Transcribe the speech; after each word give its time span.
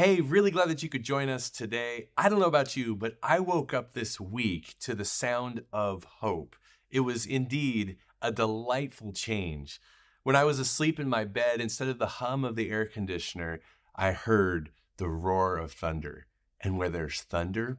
Hey, 0.00 0.22
really 0.22 0.50
glad 0.50 0.70
that 0.70 0.82
you 0.82 0.88
could 0.88 1.02
join 1.02 1.28
us 1.28 1.50
today. 1.50 2.08
I 2.16 2.30
don't 2.30 2.40
know 2.40 2.46
about 2.46 2.74
you, 2.74 2.96
but 2.96 3.18
I 3.22 3.38
woke 3.38 3.74
up 3.74 3.92
this 3.92 4.18
week 4.18 4.74
to 4.80 4.94
the 4.94 5.04
sound 5.04 5.64
of 5.74 6.04
hope. 6.04 6.56
It 6.90 7.00
was 7.00 7.26
indeed 7.26 7.98
a 8.22 8.32
delightful 8.32 9.12
change. 9.12 9.78
When 10.22 10.34
I 10.34 10.44
was 10.44 10.58
asleep 10.58 10.98
in 10.98 11.10
my 11.10 11.26
bed, 11.26 11.60
instead 11.60 11.88
of 11.88 11.98
the 11.98 12.06
hum 12.06 12.46
of 12.46 12.56
the 12.56 12.70
air 12.70 12.86
conditioner, 12.86 13.60
I 13.94 14.12
heard 14.12 14.70
the 14.96 15.10
roar 15.10 15.58
of 15.58 15.72
thunder. 15.72 16.24
And 16.62 16.78
where 16.78 16.88
there's 16.88 17.20
thunder, 17.20 17.76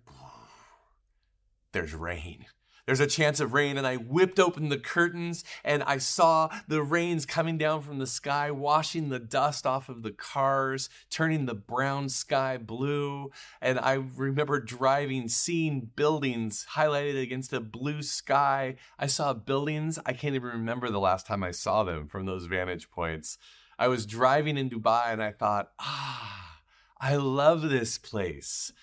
there's 1.72 1.96
rain 1.96 2.46
there's 2.92 3.00
a 3.00 3.08
chance 3.08 3.40
of 3.40 3.54
rain. 3.54 3.78
And 3.78 3.88
I 3.88 3.96
whipped 3.96 4.38
open 4.38 4.68
the 4.68 4.78
curtains 4.78 5.46
and 5.64 5.82
I 5.84 5.98
saw 5.98 6.50
the 6.68 6.84
rains 6.84 7.26
coming 7.26 7.58
down 7.58 7.84
from 7.84 8.00
the 8.00 8.06
sky, 8.06 8.52
washing 8.52 9.08
the 9.08 9.18
dust 9.18 9.66
off 9.66 9.88
of 9.88 10.04
the 10.04 10.12
cars, 10.12 10.90
turning 11.10 11.46
the 11.46 11.56
brown 11.56 12.10
sky 12.10 12.58
blue. 12.58 13.32
And 13.62 13.80
I 13.80 13.94
remember 13.94 14.60
driving, 14.60 15.30
seeing 15.30 15.92
buildings 15.96 16.68
highlighted 16.74 17.22
against 17.22 17.54
a 17.54 17.62
blue 17.62 18.02
sky. 18.02 18.76
I 19.00 19.08
saw 19.08 19.34
buildings, 19.34 19.98
I 20.06 20.12
can't 20.12 20.36
even 20.36 20.50
remember 20.50 20.90
the 20.90 21.00
last 21.00 21.26
time 21.26 21.44
I 21.44 21.52
saw 21.52 21.86
them 21.86 22.10
from 22.10 22.26
those 22.26 22.48
vantage 22.48 22.92
points. 22.92 23.38
I 23.80 23.88
was 23.88 24.06
driving 24.06 24.58
in 24.58 24.70
Dubai 24.70 25.14
and 25.14 25.24
I 25.24 25.32
thought, 25.32 25.72
ah, 25.80 26.60
I 27.00 27.16
love 27.16 27.62
this 27.62 27.98
place. 27.98 28.74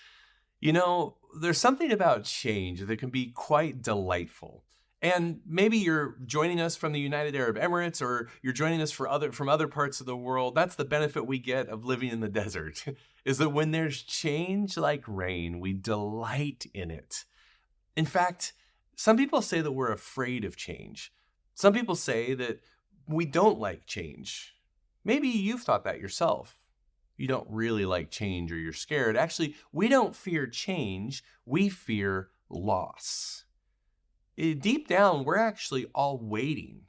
You 0.60 0.72
know, 0.72 1.18
there's 1.40 1.58
something 1.58 1.92
about 1.92 2.24
change 2.24 2.80
that 2.80 2.98
can 2.98 3.10
be 3.10 3.26
quite 3.26 3.82
delightful. 3.82 4.64
And 5.00 5.40
maybe 5.46 5.78
you're 5.78 6.16
joining 6.26 6.60
us 6.60 6.74
from 6.74 6.92
the 6.92 7.00
United 7.00 7.36
Arab 7.36 7.56
Emirates 7.56 8.02
or 8.02 8.28
you're 8.42 8.52
joining 8.52 8.82
us 8.82 9.00
other, 9.00 9.30
from 9.30 9.48
other 9.48 9.68
parts 9.68 10.00
of 10.00 10.06
the 10.06 10.16
world. 10.16 10.56
That's 10.56 10.74
the 10.74 10.84
benefit 10.84 11.26
we 11.26 11.38
get 11.38 11.68
of 11.68 11.84
living 11.84 12.10
in 12.10 12.20
the 12.20 12.28
desert 12.28 12.84
is 13.24 13.38
that 13.38 13.50
when 13.50 13.70
there's 13.70 14.02
change 14.02 14.76
like 14.76 15.04
rain, 15.06 15.60
we 15.60 15.72
delight 15.72 16.66
in 16.74 16.90
it. 16.90 17.24
In 17.96 18.06
fact, 18.06 18.54
some 18.96 19.16
people 19.16 19.42
say 19.42 19.60
that 19.60 19.72
we're 19.72 19.92
afraid 19.92 20.44
of 20.44 20.56
change. 20.56 21.12
Some 21.54 21.72
people 21.72 21.94
say 21.94 22.34
that 22.34 22.60
we 23.06 23.24
don't 23.24 23.60
like 23.60 23.86
change. 23.86 24.54
Maybe 25.04 25.28
you've 25.28 25.62
thought 25.62 25.84
that 25.84 26.00
yourself 26.00 26.57
you 27.18 27.26
don't 27.26 27.46
really 27.50 27.84
like 27.84 28.10
change 28.10 28.50
or 28.50 28.56
you're 28.56 28.72
scared. 28.72 29.16
Actually, 29.16 29.56
we 29.72 29.88
don't 29.88 30.16
fear 30.16 30.46
change, 30.46 31.22
we 31.44 31.68
fear 31.68 32.30
loss. 32.48 33.44
Deep 34.36 34.86
down, 34.86 35.24
we're 35.24 35.36
actually 35.36 35.86
all 35.94 36.18
waiting 36.18 36.82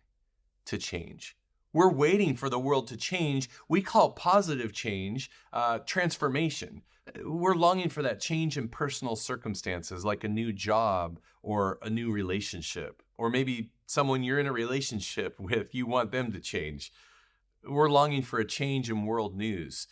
to 0.66 0.77
change. 0.77 1.36
We're 1.73 1.91
waiting 1.91 2.36
for 2.36 2.47
the 2.49 2.59
world 2.59 2.88
to 2.88 2.97
change. 2.97 3.49
We 3.67 3.81
call 3.81 4.11
positive 4.11 4.71
change 4.71 5.31
uh, 5.52 5.80
transformation. 5.80 6.83
We're 7.23 7.55
longing 7.55 7.89
for 7.89 8.03
that 8.03 8.19
change 8.19 8.55
in 8.55 8.67
personal 8.67 9.16
circumstances, 9.16 10.05
like 10.05 10.23
a 10.23 10.27
new 10.27 10.53
job 10.53 11.19
or 11.41 11.80
a 11.81 11.89
new 11.89 12.11
relationship, 12.11 13.02
or 13.17 13.31
maybe 13.31 13.71
someone 13.88 14.21
you're 14.21 14.39
in 14.39 14.45
a 14.45 14.52
relationship 14.52 15.36
with, 15.39 15.73
you 15.73 15.88
want 15.88 16.11
them 16.11 16.31
to 16.31 16.39
change. 16.39 16.93
We're 17.67 17.89
longing 17.89 18.21
for 18.21 18.39
a 18.39 18.45
change 18.45 18.91
in 18.91 19.05
world 19.05 19.36
news 19.36 19.88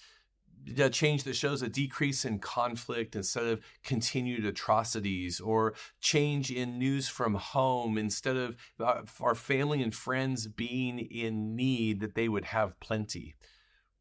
a 0.77 0.89
change 0.89 1.23
that 1.23 1.35
shows 1.35 1.61
a 1.61 1.69
decrease 1.69 2.25
in 2.25 2.39
conflict 2.39 3.15
instead 3.15 3.45
of 3.45 3.61
continued 3.83 4.45
atrocities, 4.45 5.39
or 5.39 5.73
change 6.01 6.51
in 6.51 6.77
news 6.77 7.07
from 7.07 7.35
home 7.35 7.97
instead 7.97 8.35
of 8.35 8.57
uh, 8.79 9.01
our 9.21 9.35
family 9.35 9.81
and 9.81 9.95
friends 9.95 10.47
being 10.47 10.99
in 10.99 11.55
need, 11.55 11.99
that 12.01 12.15
they 12.15 12.27
would 12.27 12.45
have 12.45 12.79
plenty. 12.79 13.35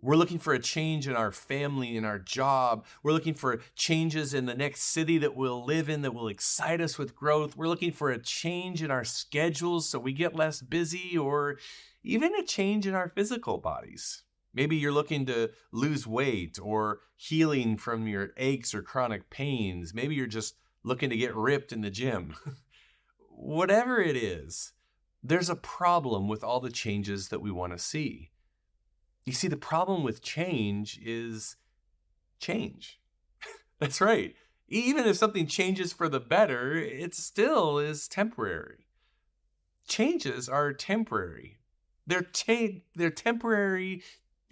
We're 0.02 0.16
looking 0.16 0.38
for 0.38 0.52
a 0.52 0.58
change 0.58 1.08
in 1.08 1.16
our 1.16 1.32
family, 1.32 1.96
in 1.96 2.04
our 2.04 2.18
job. 2.18 2.84
We're 3.02 3.12
looking 3.12 3.34
for 3.34 3.60
changes 3.74 4.34
in 4.34 4.44
the 4.44 4.54
next 4.54 4.82
city 4.82 5.18
that 5.18 5.34
we'll 5.34 5.64
live 5.64 5.88
in 5.88 6.02
that 6.02 6.14
will 6.14 6.28
excite 6.28 6.82
us 6.82 6.98
with 6.98 7.16
growth. 7.16 7.56
We're 7.56 7.66
looking 7.66 7.92
for 7.92 8.10
a 8.10 8.22
change 8.22 8.82
in 8.82 8.90
our 8.90 9.04
schedules 9.04 9.88
so 9.88 9.98
we 9.98 10.12
get 10.12 10.36
less 10.36 10.60
busy, 10.60 11.16
or 11.16 11.56
even 12.04 12.34
a 12.34 12.44
change 12.44 12.86
in 12.86 12.94
our 12.94 13.08
physical 13.08 13.58
bodies. 13.58 14.22
Maybe 14.56 14.76
you're 14.76 14.90
looking 14.90 15.26
to 15.26 15.50
lose 15.70 16.06
weight 16.06 16.58
or 16.60 17.00
healing 17.14 17.76
from 17.76 18.08
your 18.08 18.30
aches 18.38 18.74
or 18.74 18.80
chronic 18.80 19.28
pains. 19.28 19.92
Maybe 19.92 20.14
you're 20.14 20.26
just 20.26 20.56
looking 20.82 21.10
to 21.10 21.16
get 21.16 21.36
ripped 21.36 21.72
in 21.72 21.82
the 21.82 21.90
gym. 21.90 22.34
Whatever 23.28 24.00
it 24.00 24.16
is, 24.16 24.72
there's 25.22 25.50
a 25.50 25.56
problem 25.56 26.26
with 26.26 26.42
all 26.42 26.60
the 26.60 26.70
changes 26.70 27.28
that 27.28 27.42
we 27.42 27.50
want 27.50 27.74
to 27.74 27.78
see. 27.78 28.30
You 29.26 29.34
see, 29.34 29.46
the 29.46 29.58
problem 29.58 30.02
with 30.02 30.22
change 30.22 30.98
is 31.04 31.56
change. 32.38 32.98
That's 33.78 34.00
right. 34.00 34.34
Even 34.68 35.04
if 35.04 35.16
something 35.16 35.46
changes 35.46 35.92
for 35.92 36.08
the 36.08 36.20
better, 36.20 36.72
it 36.72 37.14
still 37.14 37.78
is 37.78 38.08
temporary. 38.08 38.86
Changes 39.86 40.48
are 40.48 40.72
temporary. 40.72 41.58
They're, 42.06 42.22
ta- 42.22 42.80
they're 42.94 43.10
temporary 43.10 44.02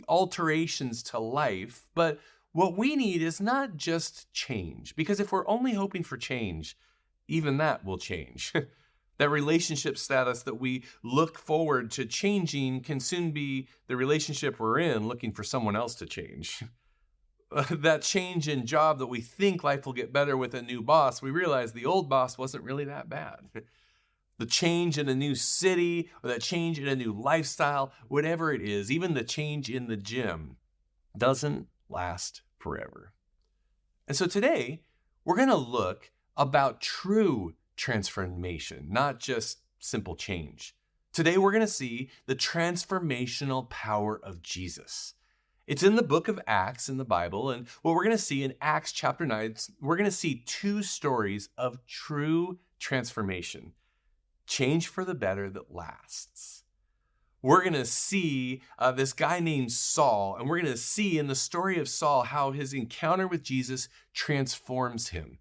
alterations 0.09 1.03
to 1.05 1.19
life, 1.19 1.89
but 1.95 2.19
what 2.53 2.77
we 2.77 2.95
need 2.95 3.21
is 3.23 3.41
not 3.41 3.77
just 3.77 4.33
change, 4.33 4.95
because 4.95 5.19
if 5.19 5.33
we're 5.33 5.49
only 5.49 5.73
hoping 5.73 6.05
for 6.05 6.17
change, 6.17 6.77
even 7.27 7.57
that 7.59 7.85
will 7.85 7.99
change. 7.99 8.53
that 9.19 9.29
relationship 9.29 9.97
status 9.99 10.43
that 10.43 10.61
we 10.61 10.85
look 11.03 11.39
forward 11.39 11.91
to 11.93 12.05
changing 12.05 12.81
can 12.81 13.01
soon 13.01 13.31
be 13.31 13.69
the 13.87 13.97
relationship 13.97 14.59
we're 14.59 14.79
in 14.79 15.09
looking 15.09 15.33
for 15.33 15.45
someone 15.45 15.77
else 15.77 15.95
to 15.97 16.07
change. 16.07 16.63
that 17.71 18.03
change 18.03 18.49
in 18.49 18.67
job 18.67 18.99
that 18.99 19.07
we 19.07 19.21
think 19.21 19.63
life 19.63 19.87
will 19.87 19.93
get 19.93 20.13
better 20.13 20.37
with 20.37 20.55
a 20.55 20.63
new 20.63 20.83
boss, 20.83 21.23
we 21.23 21.31
realize 21.31 21.73
the 21.73 21.87
old 21.87 22.09
boss 22.09 22.37
wasn't 22.37 22.65
really 22.65 22.85
that 22.85 23.09
bad. 23.09 23.41
the 24.39 24.47
change 24.47 24.99
in 24.99 25.09
a 25.09 25.15
new 25.15 25.35
city 25.35 26.11
or 26.23 26.31
that 26.31 26.41
change 26.41 26.79
in 26.79 26.89
a 26.89 26.97
new 26.97 27.13
lifestyle, 27.13 27.93
whatever 28.09 28.53
it 28.53 28.63
is, 28.63 28.91
even 28.91 29.15
the 29.15 29.25
change 29.25 29.71
in 29.71 29.87
the 29.87 29.97
gym, 29.97 30.57
doesn't 31.17 31.69
last 31.89 32.43
forever. 32.59 33.13
And 34.09 34.17
so 34.17 34.27
today, 34.27 34.83
we're 35.25 35.37
going 35.37 35.49
to 35.49 35.55
look 35.55 36.11
about 36.37 36.81
true 36.81 37.55
transformation, 37.77 38.89
not 38.91 39.21
just 39.21 39.61
simple 39.79 40.17
change. 40.17 40.75
Today, 41.13 41.39
we're 41.39 41.53
going 41.53 41.61
to 41.61 41.67
see 41.67 42.11
the 42.27 42.35
transformational 42.35 43.71
power 43.71 44.21
of 44.23 44.43
Jesus. 44.43 45.15
It's 45.67 45.83
in 45.83 45.97
the 45.97 46.03
book 46.03 46.29
of 46.29 46.41
Acts 46.47 46.89
in 46.89 46.99
the 46.99 47.05
Bible. 47.05 47.51
And 47.51 47.67
what 47.83 47.95
we're 47.95 48.05
going 48.05 48.17
to 48.17 48.23
see 48.23 48.43
in 48.43 48.55
Acts 48.61 48.93
chapter 48.93 49.25
9, 49.25 49.55
we're 49.81 49.97
going 49.97 50.11
to 50.11 50.11
see 50.11 50.43
two 50.45 50.83
stories 50.83 51.49
of 51.57 51.79
true 51.87 52.59
transformation 52.79 53.73
change 54.47 54.89
for 54.89 55.05
the 55.05 55.15
better 55.15 55.51
that 55.51 55.75
lasts. 55.75 56.63
We're 57.43 57.61
going 57.61 57.75
to 57.75 57.85
see 57.85 58.63
uh, 58.79 58.93
this 58.93 59.13
guy 59.13 59.39
named 59.39 59.71
Saul, 59.71 60.37
and 60.37 60.49
we're 60.49 60.61
going 60.61 60.73
to 60.73 60.79
see 60.79 61.19
in 61.19 61.27
the 61.27 61.35
story 61.35 61.79
of 61.79 61.91
Saul 61.91 62.23
how 62.23 62.53
his 62.53 62.73
encounter 62.73 63.29
with 63.29 63.43
Jesus 63.43 63.89
transforms 64.15 65.09
him. 65.09 65.39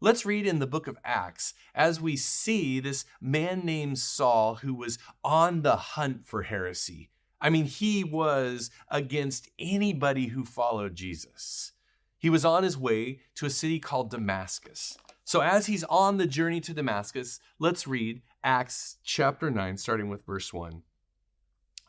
Let's 0.00 0.26
read 0.26 0.46
in 0.46 0.58
the 0.58 0.66
book 0.66 0.86
of 0.86 0.98
Acts 1.04 1.54
as 1.74 2.00
we 2.00 2.16
see 2.16 2.80
this 2.80 3.04
man 3.20 3.66
named 3.66 3.98
Saul 3.98 4.56
who 4.56 4.74
was 4.74 4.98
on 5.22 5.62
the 5.62 5.76
hunt 5.76 6.26
for 6.26 6.42
heresy. 6.42 7.10
I 7.40 7.50
mean, 7.50 7.66
he 7.66 8.02
was 8.02 8.70
against 8.88 9.50
anybody 9.58 10.28
who 10.28 10.44
followed 10.44 10.94
Jesus. 10.94 11.72
He 12.18 12.30
was 12.30 12.44
on 12.44 12.62
his 12.62 12.78
way 12.78 13.20
to 13.34 13.46
a 13.46 13.50
city 13.50 13.78
called 13.78 14.10
Damascus. 14.10 14.96
So, 15.32 15.40
as 15.40 15.64
he's 15.64 15.82
on 15.84 16.18
the 16.18 16.26
journey 16.26 16.60
to 16.60 16.74
Damascus, 16.74 17.40
let's 17.58 17.86
read 17.86 18.20
Acts 18.44 18.98
chapter 19.02 19.50
9, 19.50 19.78
starting 19.78 20.10
with 20.10 20.26
verse 20.26 20.52
1. 20.52 20.82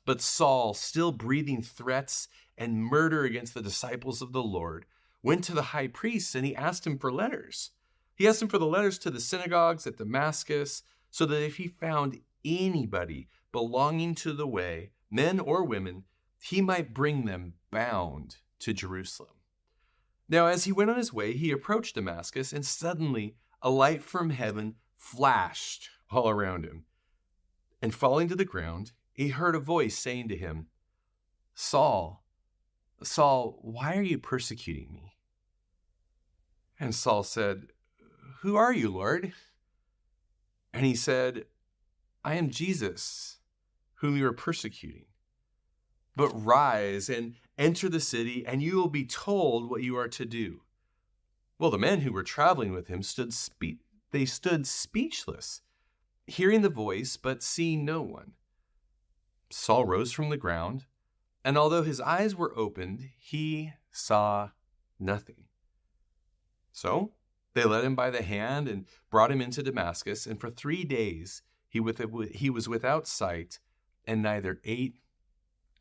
But 0.06 0.22
Saul, 0.22 0.74
still 0.74 1.12
breathing 1.12 1.62
threats 1.62 2.30
and 2.58 2.86
murder 2.86 3.26
against 3.26 3.54
the 3.54 3.62
disciples 3.62 4.22
of 4.22 4.32
the 4.32 4.42
Lord, 4.42 4.86
went 5.22 5.44
to 5.44 5.54
the 5.54 5.62
high 5.62 5.88
priest 5.88 6.36
and 6.36 6.46
he 6.46 6.56
asked 6.56 6.88
him 6.88 6.98
for 6.98 7.12
letters. 7.12 7.72
He 8.16 8.30
asked 8.30 8.42
him 8.42 8.48
for 8.48 8.60
the 8.60 8.66
letters 8.66 8.98
to 9.00 9.12
the 9.12 9.20
synagogues 9.20 9.86
at 9.86 9.98
Damascus, 9.98 10.84
so 11.12 11.26
that 11.26 11.44
if 11.44 11.58
he 11.58 11.68
found 11.68 12.22
anybody 12.46 13.28
belonging 13.52 14.16
to 14.16 14.32
the 14.32 14.48
way, 14.48 14.92
men 15.12 15.42
or 15.42 15.66
women, 15.66 16.06
he 16.42 16.62
might 16.62 16.94
bring 16.94 17.26
them 17.26 17.56
bound 17.72 18.38
to 18.60 18.72
Jerusalem. 18.72 19.36
Now, 20.30 20.48
as 20.48 20.64
he 20.64 20.72
went 20.72 20.90
on 20.90 20.98
his 20.98 21.14
way, 21.14 21.34
he 21.34 21.52
approached 21.52 21.96
Damascus, 21.96 22.54
and 22.54 22.66
suddenly 22.66 23.36
a 23.62 23.70
light 23.70 24.04
from 24.04 24.30
heaven 24.30 24.76
flashed 24.96 25.90
all 26.10 26.30
around 26.30 26.66
him. 26.66 26.86
And 27.82 27.94
falling 27.94 28.30
to 28.30 28.36
the 28.36 28.46
ground, 28.46 28.94
he 29.14 29.30
heard 29.30 29.56
a 29.56 29.60
voice 29.60 29.98
saying 29.98 30.30
to 30.30 30.38
him, 30.38 30.68
Saul, 31.54 32.24
Saul, 33.04 33.60
why 33.62 33.96
are 33.98 34.02
you 34.02 34.18
persecuting 34.18 34.94
me? 34.94 35.18
And 36.80 36.96
Saul 36.96 37.24
said, 37.24 37.68
Who 38.42 38.56
are 38.56 38.74
you, 38.74 38.90
Lord? 38.90 39.34
And 40.74 40.86
he 40.86 40.96
said, 40.96 41.46
I 42.24 42.36
am 42.36 42.50
Jesus, 42.50 43.38
whom 43.96 44.18
you 44.18 44.26
are 44.26 44.34
persecuting. 44.34 45.06
But 46.16 46.30
rise 46.30 47.10
and 47.10 47.36
enter 47.58 47.90
the 47.90 48.00
city, 48.00 48.46
and 48.46 48.62
you 48.62 48.76
will 48.76 48.90
be 48.90 49.06
told 49.06 49.70
what 49.70 49.84
you 49.84 49.98
are 49.98 50.08
to 50.10 50.26
do. 50.26 50.62
Well, 51.60 51.72
the 51.72 51.78
men 51.78 52.02
who 52.02 52.12
were 52.12 52.24
traveling 52.24 52.74
with 52.74 52.88
him 52.88 53.04
stood 53.04 53.34
spe- 53.34 53.82
they 54.12 54.26
stood 54.26 54.68
speechless, 54.68 55.62
hearing 56.28 56.62
the 56.62 56.70
voice 56.70 57.18
but 57.18 57.44
seeing 57.44 57.84
no 57.84 58.02
one. 58.02 58.34
Saul 59.50 59.86
rose 59.86 60.12
from 60.12 60.30
the 60.30 60.38
ground, 60.38 60.86
and 61.44 61.58
although 61.58 61.84
his 61.84 62.02
eyes 62.02 62.36
were 62.36 62.58
opened, 62.58 63.10
he 63.18 63.74
saw 63.92 64.50
nothing. 65.00 65.46
So 66.72 67.14
they 67.54 67.64
led 67.64 67.84
him 67.84 67.96
by 67.96 68.10
the 68.10 68.24
hand 68.24 68.68
and 68.68 68.86
brought 69.12 69.32
him 69.32 69.42
into 69.42 69.62
Damascus, 69.62 70.26
and 70.26 70.40
for 70.40 70.50
three 70.50 70.84
days 70.84 71.44
he, 71.68 71.80
with, 71.80 72.02
he 72.32 72.50
was 72.50 72.68
without 72.70 73.08
sight 73.08 73.60
and 74.06 74.22
neither 74.22 74.60
ate 74.64 74.96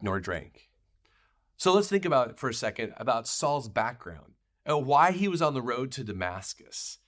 nor 0.01 0.21
drank. 0.21 0.71
So 1.57 1.73
let's 1.73 1.89
think 1.89 2.05
about 2.05 2.39
for 2.39 2.49
a 2.49 2.55
second 2.55 2.95
about 2.97 3.29
Saul's 3.29 3.69
background 3.69 4.35
and 4.65 4.87
why 4.87 5.13
he 5.13 5.29
was 5.29 5.43
on 5.43 5.55
the 5.55 5.63
road 5.63 5.93
to 5.93 6.05
Damascus. 6.05 6.99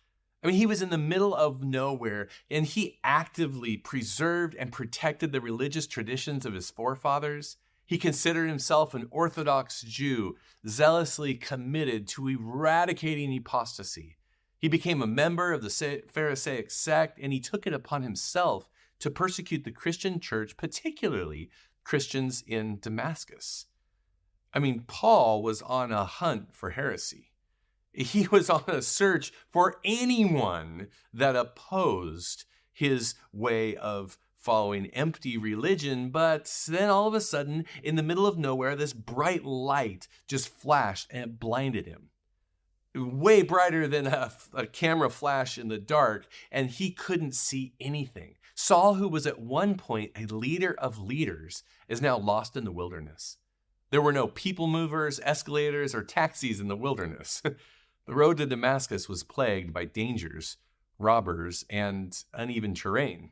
I 0.42 0.48
mean, 0.48 0.56
he 0.56 0.66
was 0.66 0.82
in 0.82 0.90
the 0.90 0.98
middle 0.98 1.34
of 1.34 1.62
nowhere 1.62 2.28
and 2.50 2.66
he 2.66 2.98
actively 3.02 3.78
preserved 3.78 4.54
and 4.54 4.70
protected 4.70 5.32
the 5.32 5.40
religious 5.40 5.86
traditions 5.86 6.44
of 6.44 6.52
his 6.52 6.70
forefathers. 6.70 7.56
He 7.86 7.96
considered 7.96 8.48
himself 8.48 8.92
an 8.92 9.08
Orthodox 9.10 9.82
Jew, 9.82 10.36
zealously 10.68 11.34
committed 11.34 12.06
to 12.08 12.28
eradicating 12.28 13.34
apostasy. 13.36 14.18
He 14.58 14.68
became 14.68 15.02
a 15.02 15.06
member 15.06 15.52
of 15.52 15.62
the 15.62 16.02
Pharisaic 16.12 16.70
sect 16.70 17.18
and 17.20 17.32
he 17.32 17.40
took 17.40 17.66
it 17.66 17.72
upon 17.72 18.02
himself 18.02 18.68
to 18.98 19.10
persecute 19.10 19.64
the 19.64 19.70
Christian 19.70 20.20
church, 20.20 20.56
particularly 20.56 21.50
Christians 21.84 22.42
in 22.46 22.78
Damascus. 22.80 23.66
I 24.54 24.60
mean, 24.60 24.84
Paul 24.86 25.42
was 25.42 25.60
on 25.62 25.90
a 25.90 26.04
hunt 26.04 26.54
for 26.54 26.70
heresy. 26.70 27.32
He 27.92 28.28
was 28.30 28.48
on 28.48 28.64
a 28.68 28.82
search 28.82 29.32
for 29.50 29.80
anyone 29.84 30.88
that 31.12 31.36
opposed 31.36 32.44
his 32.72 33.14
way 33.32 33.76
of 33.76 34.16
following 34.38 34.86
empty 34.88 35.36
religion. 35.36 36.10
But 36.10 36.52
then 36.68 36.88
all 36.88 37.08
of 37.08 37.14
a 37.14 37.20
sudden, 37.20 37.64
in 37.82 37.96
the 37.96 38.02
middle 38.02 38.26
of 38.26 38.38
nowhere, 38.38 38.76
this 38.76 38.92
bright 38.92 39.44
light 39.44 40.06
just 40.28 40.48
flashed 40.48 41.08
and 41.10 41.24
it 41.24 41.40
blinded 41.40 41.86
him. 41.86 42.10
Way 42.94 43.42
brighter 43.42 43.88
than 43.88 44.06
a, 44.06 44.32
a 44.52 44.66
camera 44.66 45.10
flash 45.10 45.58
in 45.58 45.66
the 45.66 45.78
dark, 45.78 46.28
and 46.52 46.70
he 46.70 46.92
couldn't 46.92 47.34
see 47.34 47.74
anything. 47.80 48.36
Saul, 48.54 48.94
who 48.94 49.08
was 49.08 49.26
at 49.26 49.40
one 49.40 49.76
point 49.76 50.12
a 50.14 50.26
leader 50.26 50.76
of 50.78 50.98
leaders, 50.98 51.64
is 51.88 52.00
now 52.00 52.16
lost 52.16 52.56
in 52.56 52.64
the 52.64 52.70
wilderness. 52.70 53.38
There 53.94 54.02
were 54.02 54.12
no 54.12 54.26
people 54.26 54.66
movers, 54.66 55.20
escalators, 55.22 55.94
or 55.94 56.02
taxis 56.02 56.58
in 56.58 56.66
the 56.66 56.74
wilderness. 56.74 57.40
the 58.06 58.12
road 58.12 58.38
to 58.38 58.46
Damascus 58.46 59.08
was 59.08 59.22
plagued 59.22 59.72
by 59.72 59.84
dangers, 59.84 60.56
robbers, 60.98 61.64
and 61.70 62.12
uneven 62.32 62.74
terrain. 62.74 63.30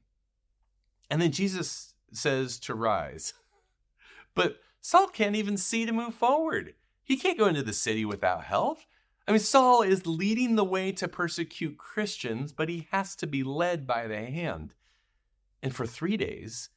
And 1.10 1.20
then 1.20 1.32
Jesus 1.32 1.94
says 2.12 2.60
to 2.60 2.76
rise. 2.76 3.34
But 4.36 4.58
Saul 4.80 5.08
can't 5.08 5.34
even 5.34 5.56
see 5.56 5.84
to 5.84 5.92
move 5.92 6.14
forward. 6.14 6.74
He 7.02 7.16
can't 7.16 7.40
go 7.40 7.48
into 7.48 7.64
the 7.64 7.72
city 7.72 8.04
without 8.04 8.44
help. 8.44 8.78
I 9.26 9.32
mean, 9.32 9.40
Saul 9.40 9.82
is 9.82 10.06
leading 10.06 10.54
the 10.54 10.62
way 10.62 10.92
to 10.92 11.08
persecute 11.08 11.76
Christians, 11.76 12.52
but 12.52 12.68
he 12.68 12.86
has 12.92 13.16
to 13.16 13.26
be 13.26 13.42
led 13.42 13.84
by 13.84 14.06
the 14.06 14.26
hand. 14.26 14.74
And 15.60 15.74
for 15.74 15.88
three 15.88 16.16
days, 16.16 16.68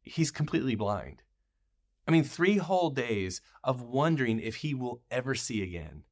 he's 0.00 0.30
completely 0.30 0.74
blind. 0.74 1.22
I 2.10 2.12
mean, 2.12 2.24
three 2.24 2.56
whole 2.56 2.90
days 2.90 3.40
of 3.62 3.82
wondering 3.82 4.40
if 4.40 4.56
he 4.56 4.74
will 4.74 5.00
ever 5.12 5.36
see 5.36 5.62
again. 5.62 6.02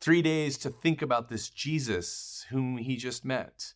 Three 0.00 0.22
days 0.22 0.56
to 0.58 0.70
think 0.70 1.02
about 1.02 1.28
this 1.28 1.50
Jesus 1.50 2.46
whom 2.50 2.76
he 2.76 2.94
just 2.94 3.24
met. 3.24 3.74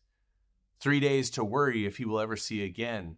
Three 0.78 1.00
days 1.00 1.28
to 1.30 1.42
worry 1.42 1.84
if 1.84 1.96
he 1.96 2.04
will 2.04 2.20
ever 2.20 2.36
see 2.36 2.62
again. 2.62 3.16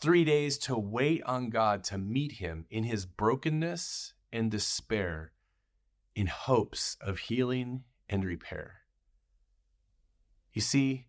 Three 0.00 0.24
days 0.24 0.58
to 0.58 0.76
wait 0.76 1.22
on 1.22 1.48
God 1.48 1.84
to 1.84 1.96
meet 1.96 2.32
him 2.32 2.66
in 2.70 2.82
his 2.82 3.06
brokenness 3.06 4.14
and 4.32 4.50
despair, 4.50 5.30
in 6.16 6.26
hopes 6.26 6.96
of 7.00 7.20
healing 7.20 7.84
and 8.08 8.24
repair. 8.24 8.80
You 10.52 10.60
see, 10.60 11.06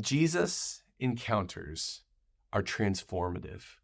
Jesus 0.00 0.82
encounters 0.98 2.04
are 2.54 2.62
transformative. 2.62 3.79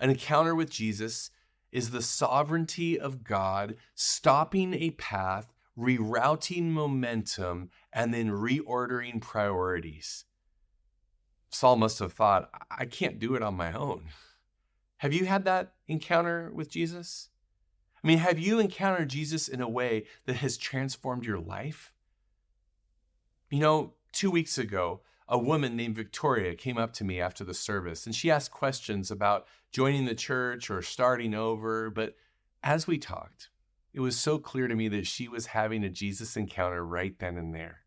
An 0.00 0.10
encounter 0.10 0.54
with 0.54 0.70
Jesus 0.70 1.30
is 1.72 1.90
the 1.90 2.02
sovereignty 2.02 2.98
of 2.98 3.24
God 3.24 3.76
stopping 3.94 4.74
a 4.74 4.90
path, 4.92 5.52
rerouting 5.76 6.70
momentum, 6.70 7.70
and 7.92 8.14
then 8.14 8.30
reordering 8.30 9.20
priorities. 9.20 10.24
Saul 11.50 11.76
must 11.76 11.98
have 11.98 12.12
thought, 12.12 12.50
I 12.70 12.84
can't 12.84 13.18
do 13.18 13.34
it 13.34 13.42
on 13.42 13.54
my 13.54 13.72
own. 13.72 14.04
Have 14.98 15.12
you 15.12 15.26
had 15.26 15.44
that 15.44 15.74
encounter 15.86 16.50
with 16.52 16.70
Jesus? 16.70 17.28
I 18.02 18.06
mean, 18.06 18.18
have 18.18 18.38
you 18.38 18.58
encountered 18.58 19.08
Jesus 19.08 19.48
in 19.48 19.60
a 19.60 19.68
way 19.68 20.04
that 20.26 20.36
has 20.36 20.56
transformed 20.56 21.24
your 21.24 21.38
life? 21.38 21.92
You 23.50 23.60
know, 23.60 23.94
two 24.12 24.30
weeks 24.30 24.58
ago, 24.58 25.00
a 25.28 25.38
woman 25.38 25.76
named 25.76 25.94
Victoria 25.94 26.54
came 26.54 26.78
up 26.78 26.92
to 26.94 27.04
me 27.04 27.20
after 27.20 27.44
the 27.44 27.54
service 27.54 28.06
and 28.06 28.14
she 28.14 28.30
asked 28.30 28.50
questions 28.50 29.10
about 29.10 29.46
joining 29.70 30.06
the 30.06 30.14
church 30.14 30.70
or 30.70 30.80
starting 30.80 31.34
over. 31.34 31.90
But 31.90 32.16
as 32.62 32.86
we 32.86 32.98
talked, 32.98 33.50
it 33.92 34.00
was 34.00 34.18
so 34.18 34.38
clear 34.38 34.68
to 34.68 34.74
me 34.74 34.88
that 34.88 35.06
she 35.06 35.28
was 35.28 35.46
having 35.46 35.84
a 35.84 35.90
Jesus 35.90 36.36
encounter 36.36 36.84
right 36.84 37.18
then 37.18 37.36
and 37.36 37.54
there. 37.54 37.80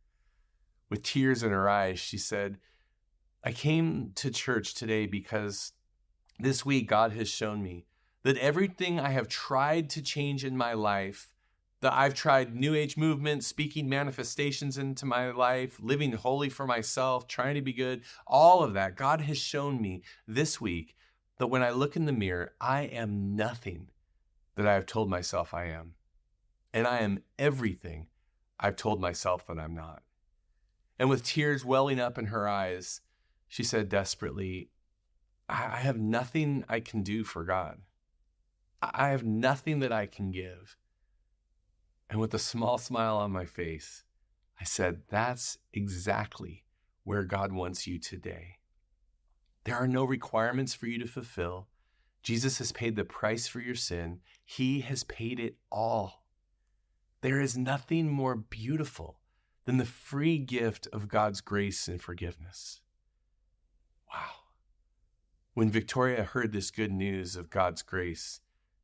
With 0.89 1.03
tears 1.03 1.41
in 1.41 1.51
her 1.51 1.69
eyes, 1.69 1.99
she 1.99 2.17
said, 2.17 2.57
I 3.43 3.53
came 3.53 4.11
to 4.15 4.29
church 4.29 4.75
today 4.75 5.07
because 5.07 5.71
this 6.37 6.65
week 6.65 6.87
God 6.87 7.13
has 7.13 7.27
shown 7.27 7.63
me 7.63 7.85
that 8.23 8.37
everything 8.37 8.99
I 8.99 9.09
have 9.09 9.27
tried 9.27 9.89
to 9.91 10.01
change 10.01 10.45
in 10.45 10.55
my 10.55 10.73
life 10.73 11.30
that 11.81 11.93
I've 11.93 12.13
tried 12.13 12.55
New 12.55 12.75
Age 12.75 12.95
movement, 12.95 13.43
speaking 13.43 13.89
manifestations 13.89 14.77
into 14.77 15.05
my 15.05 15.31
life, 15.31 15.79
living 15.81 16.13
holy 16.13 16.49
for 16.49 16.65
myself, 16.65 17.27
trying 17.27 17.55
to 17.55 17.61
be 17.61 17.73
good, 17.73 18.03
all 18.25 18.63
of 18.63 18.73
that. 18.73 18.95
God 18.95 19.21
has 19.21 19.37
shown 19.37 19.81
me 19.81 20.03
this 20.27 20.61
week 20.61 20.95
that 21.37 21.47
when 21.47 21.63
I 21.63 21.71
look 21.71 21.95
in 21.95 22.05
the 22.05 22.11
mirror, 22.11 22.53
I 22.61 22.83
am 22.83 23.35
nothing 23.35 23.87
that 24.55 24.67
I 24.67 24.75
have 24.75 24.85
told 24.85 25.09
myself 25.09 25.53
I 25.53 25.65
am. 25.65 25.95
And 26.73 26.85
I 26.85 26.99
am 26.99 27.23
everything 27.39 28.07
I've 28.59 28.75
told 28.75 29.01
myself 29.01 29.47
that 29.47 29.57
I'm 29.57 29.73
not. 29.73 30.03
And 30.99 31.09
with 31.09 31.23
tears 31.23 31.65
welling 31.65 31.99
up 31.99 32.19
in 32.19 32.27
her 32.27 32.47
eyes, 32.47 33.01
she 33.47 33.63
said 33.63 33.89
desperately, 33.89 34.69
I 35.49 35.77
have 35.77 35.97
nothing 35.97 36.63
I 36.69 36.79
can 36.79 37.01
do 37.01 37.23
for 37.23 37.43
God. 37.43 37.79
I 38.81 39.09
have 39.09 39.23
nothing 39.23 39.79
that 39.79 39.91
I 39.91 40.05
can 40.05 40.31
give. 40.31 40.77
And 42.11 42.19
with 42.19 42.33
a 42.33 42.39
small 42.39 42.77
smile 42.77 43.15
on 43.15 43.31
my 43.31 43.45
face, 43.45 44.03
I 44.59 44.65
said, 44.65 45.03
That's 45.09 45.57
exactly 45.73 46.65
where 47.05 47.23
God 47.23 47.53
wants 47.53 47.87
you 47.87 47.97
today. 47.97 48.57
There 49.63 49.77
are 49.77 49.87
no 49.87 50.03
requirements 50.03 50.73
for 50.73 50.87
you 50.87 50.99
to 50.99 51.07
fulfill. 51.07 51.69
Jesus 52.21 52.57
has 52.57 52.73
paid 52.73 52.97
the 52.97 53.05
price 53.05 53.47
for 53.47 53.61
your 53.61 53.75
sin, 53.75 54.19
He 54.43 54.81
has 54.81 55.05
paid 55.05 55.39
it 55.39 55.55
all. 55.71 56.25
There 57.21 57.39
is 57.39 57.57
nothing 57.57 58.11
more 58.11 58.35
beautiful 58.35 59.19
than 59.63 59.77
the 59.77 59.85
free 59.85 60.37
gift 60.37 60.89
of 60.91 61.07
God's 61.07 61.39
grace 61.39 61.87
and 61.87 62.01
forgiveness. 62.01 62.81
Wow. 64.13 64.31
When 65.53 65.69
Victoria 65.69 66.23
heard 66.23 66.51
this 66.51 66.71
good 66.71 66.91
news 66.91 67.37
of 67.37 67.49
God's 67.49 67.83
grace, 67.83 68.41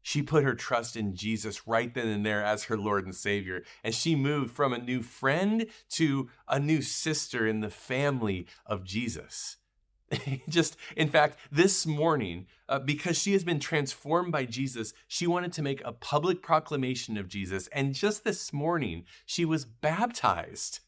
she 0.08 0.22
put 0.22 0.46
her 0.46 0.56
trust 0.56 0.96
in 0.96 1.18
Jesus 1.18 1.68
right 1.68 1.94
then 1.94 2.08
and 2.08 2.26
there 2.26 2.42
as 2.42 2.64
her 2.64 2.78
Lord 2.78 3.04
and 3.04 3.14
Savior. 3.14 3.66
And 3.84 3.94
she 3.94 4.16
moved 4.16 4.56
from 4.56 4.72
a 4.72 4.78
new 4.78 5.02
friend 5.02 5.66
to 5.90 6.30
a 6.48 6.62
new 6.62 6.82
sister 6.82 7.46
in 7.46 7.60
the 7.60 7.70
family 7.70 8.48
of 8.66 8.86
Jesus. 8.86 9.58
Just, 10.48 10.78
in 10.96 11.10
fact, 11.10 11.38
this 11.52 11.86
morning, 11.86 12.48
uh, 12.70 12.80
because 12.80 13.18
she 13.18 13.34
has 13.34 13.44
been 13.44 13.60
transformed 13.60 14.32
by 14.32 14.46
Jesus, 14.46 14.94
she 15.10 15.28
wanted 15.28 15.52
to 15.52 15.62
make 15.62 15.82
a 15.84 15.92
public 15.92 16.42
proclamation 16.42 17.18
of 17.18 17.28
Jesus. 17.28 17.68
And 17.74 17.94
just 17.94 18.24
this 18.24 18.54
morning, 18.54 19.04
she 19.26 19.44
was 19.44 19.66
baptized. 19.66 20.80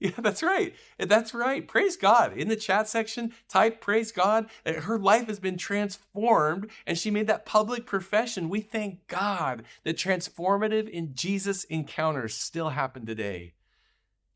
Yeah, 0.02 0.12
that's 0.16 0.42
right. 0.42 0.74
That's 0.98 1.34
right. 1.34 1.68
Praise 1.68 1.98
God. 1.98 2.32
In 2.34 2.48
the 2.48 2.56
chat 2.56 2.88
section, 2.88 3.34
type 3.50 3.82
praise 3.82 4.12
God. 4.12 4.48
Her 4.64 4.98
life 4.98 5.26
has 5.26 5.38
been 5.38 5.58
transformed 5.58 6.70
and 6.86 6.96
she 6.96 7.10
made 7.10 7.26
that 7.26 7.44
public 7.44 7.84
profession. 7.84 8.48
We 8.48 8.62
thank 8.62 9.06
God 9.08 9.64
that 9.84 9.98
transformative 9.98 10.88
in 10.88 11.14
Jesus 11.14 11.64
encounters 11.64 12.34
still 12.34 12.70
happen 12.70 13.04
today. 13.04 13.52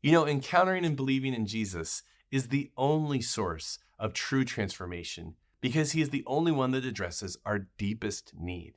You 0.03 0.11
know, 0.11 0.27
encountering 0.27 0.85
and 0.85 0.95
believing 0.95 1.33
in 1.33 1.47
Jesus 1.47 2.03
is 2.29 2.49
the 2.49 2.69
only 2.77 3.21
source 3.21 3.79
of 3.97 4.13
true 4.13 4.45
transformation 4.45 5.33
because 5.61 5.93
he 5.93 6.01
is 6.01 6.11
the 6.11 6.23
only 6.27 6.51
one 6.51 6.71
that 6.71 6.85
addresses 6.85 7.37
our 7.43 7.65
deepest 7.79 8.33
need. 8.37 8.75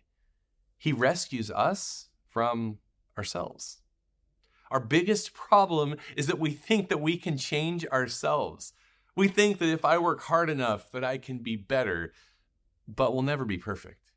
He 0.79 0.95
rescues 0.95 1.51
us 1.51 2.09
from 2.31 2.79
ourselves. 3.19 3.83
Our 4.71 4.81
biggest 4.81 5.35
problem 5.35 5.97
is 6.17 6.27
that 6.27 6.39
we 6.39 6.51
think 6.51 6.89
that 6.89 7.01
we 7.01 7.17
can 7.17 7.39
change 7.39 7.87
ourselves. 7.87 8.73
We 9.17 9.29
think 9.29 9.59
that 9.59 9.69
if 9.69 9.85
I 9.85 9.99
work 9.99 10.23
hard 10.23 10.51
enough 10.51 10.91
that 10.93 11.05
I 11.05 11.19
can 11.19 11.39
be 11.39 11.57
better, 11.57 12.13
but 12.87 13.13
we'll 13.13 13.23
never 13.23 13.45
be 13.45 13.59
perfect. 13.59 14.13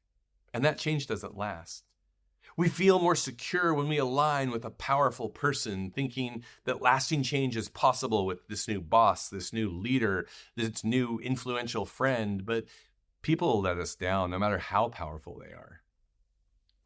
And 0.53 0.63
that 0.65 0.77
change 0.77 1.07
doesn't 1.07 1.37
last. 1.37 1.83
We 2.57 2.67
feel 2.67 2.99
more 2.99 3.15
secure 3.15 3.73
when 3.73 3.87
we 3.87 3.97
align 3.97 4.51
with 4.51 4.65
a 4.65 4.71
powerful 4.71 5.29
person, 5.29 5.89
thinking 5.91 6.43
that 6.65 6.81
lasting 6.81 7.23
change 7.23 7.55
is 7.55 7.69
possible 7.69 8.25
with 8.25 8.47
this 8.47 8.67
new 8.67 8.81
boss, 8.81 9.29
this 9.29 9.53
new 9.53 9.69
leader, 9.69 10.27
this 10.55 10.83
new 10.83 11.19
influential 11.19 11.85
friend, 11.85 12.45
but 12.45 12.65
people 13.21 13.61
let 13.61 13.77
us 13.77 13.95
down 13.95 14.31
no 14.31 14.39
matter 14.39 14.57
how 14.57 14.89
powerful 14.89 15.39
they 15.39 15.53
are. 15.53 15.81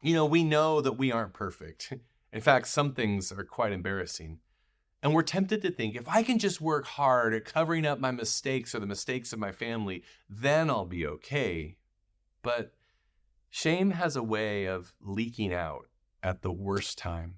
You 0.02 0.14
know, 0.14 0.26
we 0.26 0.44
know 0.44 0.80
that 0.80 0.92
we 0.92 1.10
aren't 1.10 1.32
perfect. 1.32 1.92
In 2.32 2.40
fact, 2.40 2.68
some 2.68 2.92
things 2.92 3.32
are 3.32 3.44
quite 3.44 3.72
embarrassing. 3.72 4.40
And 5.02 5.14
we're 5.14 5.22
tempted 5.22 5.62
to 5.62 5.70
think 5.70 5.94
if 5.94 6.08
I 6.08 6.22
can 6.22 6.38
just 6.38 6.60
work 6.60 6.86
hard 6.86 7.34
at 7.34 7.44
covering 7.44 7.86
up 7.86 8.00
my 8.00 8.10
mistakes 8.10 8.74
or 8.74 8.80
the 8.80 8.86
mistakes 8.86 9.32
of 9.32 9.38
my 9.38 9.52
family, 9.52 10.02
then 10.28 10.68
I'll 10.68 10.86
be 10.86 11.06
okay. 11.06 11.76
But 12.42 12.72
shame 13.50 13.92
has 13.92 14.16
a 14.16 14.22
way 14.22 14.64
of 14.64 14.94
leaking 15.00 15.52
out 15.54 15.88
at 16.22 16.42
the 16.42 16.52
worst 16.52 16.98
time. 16.98 17.36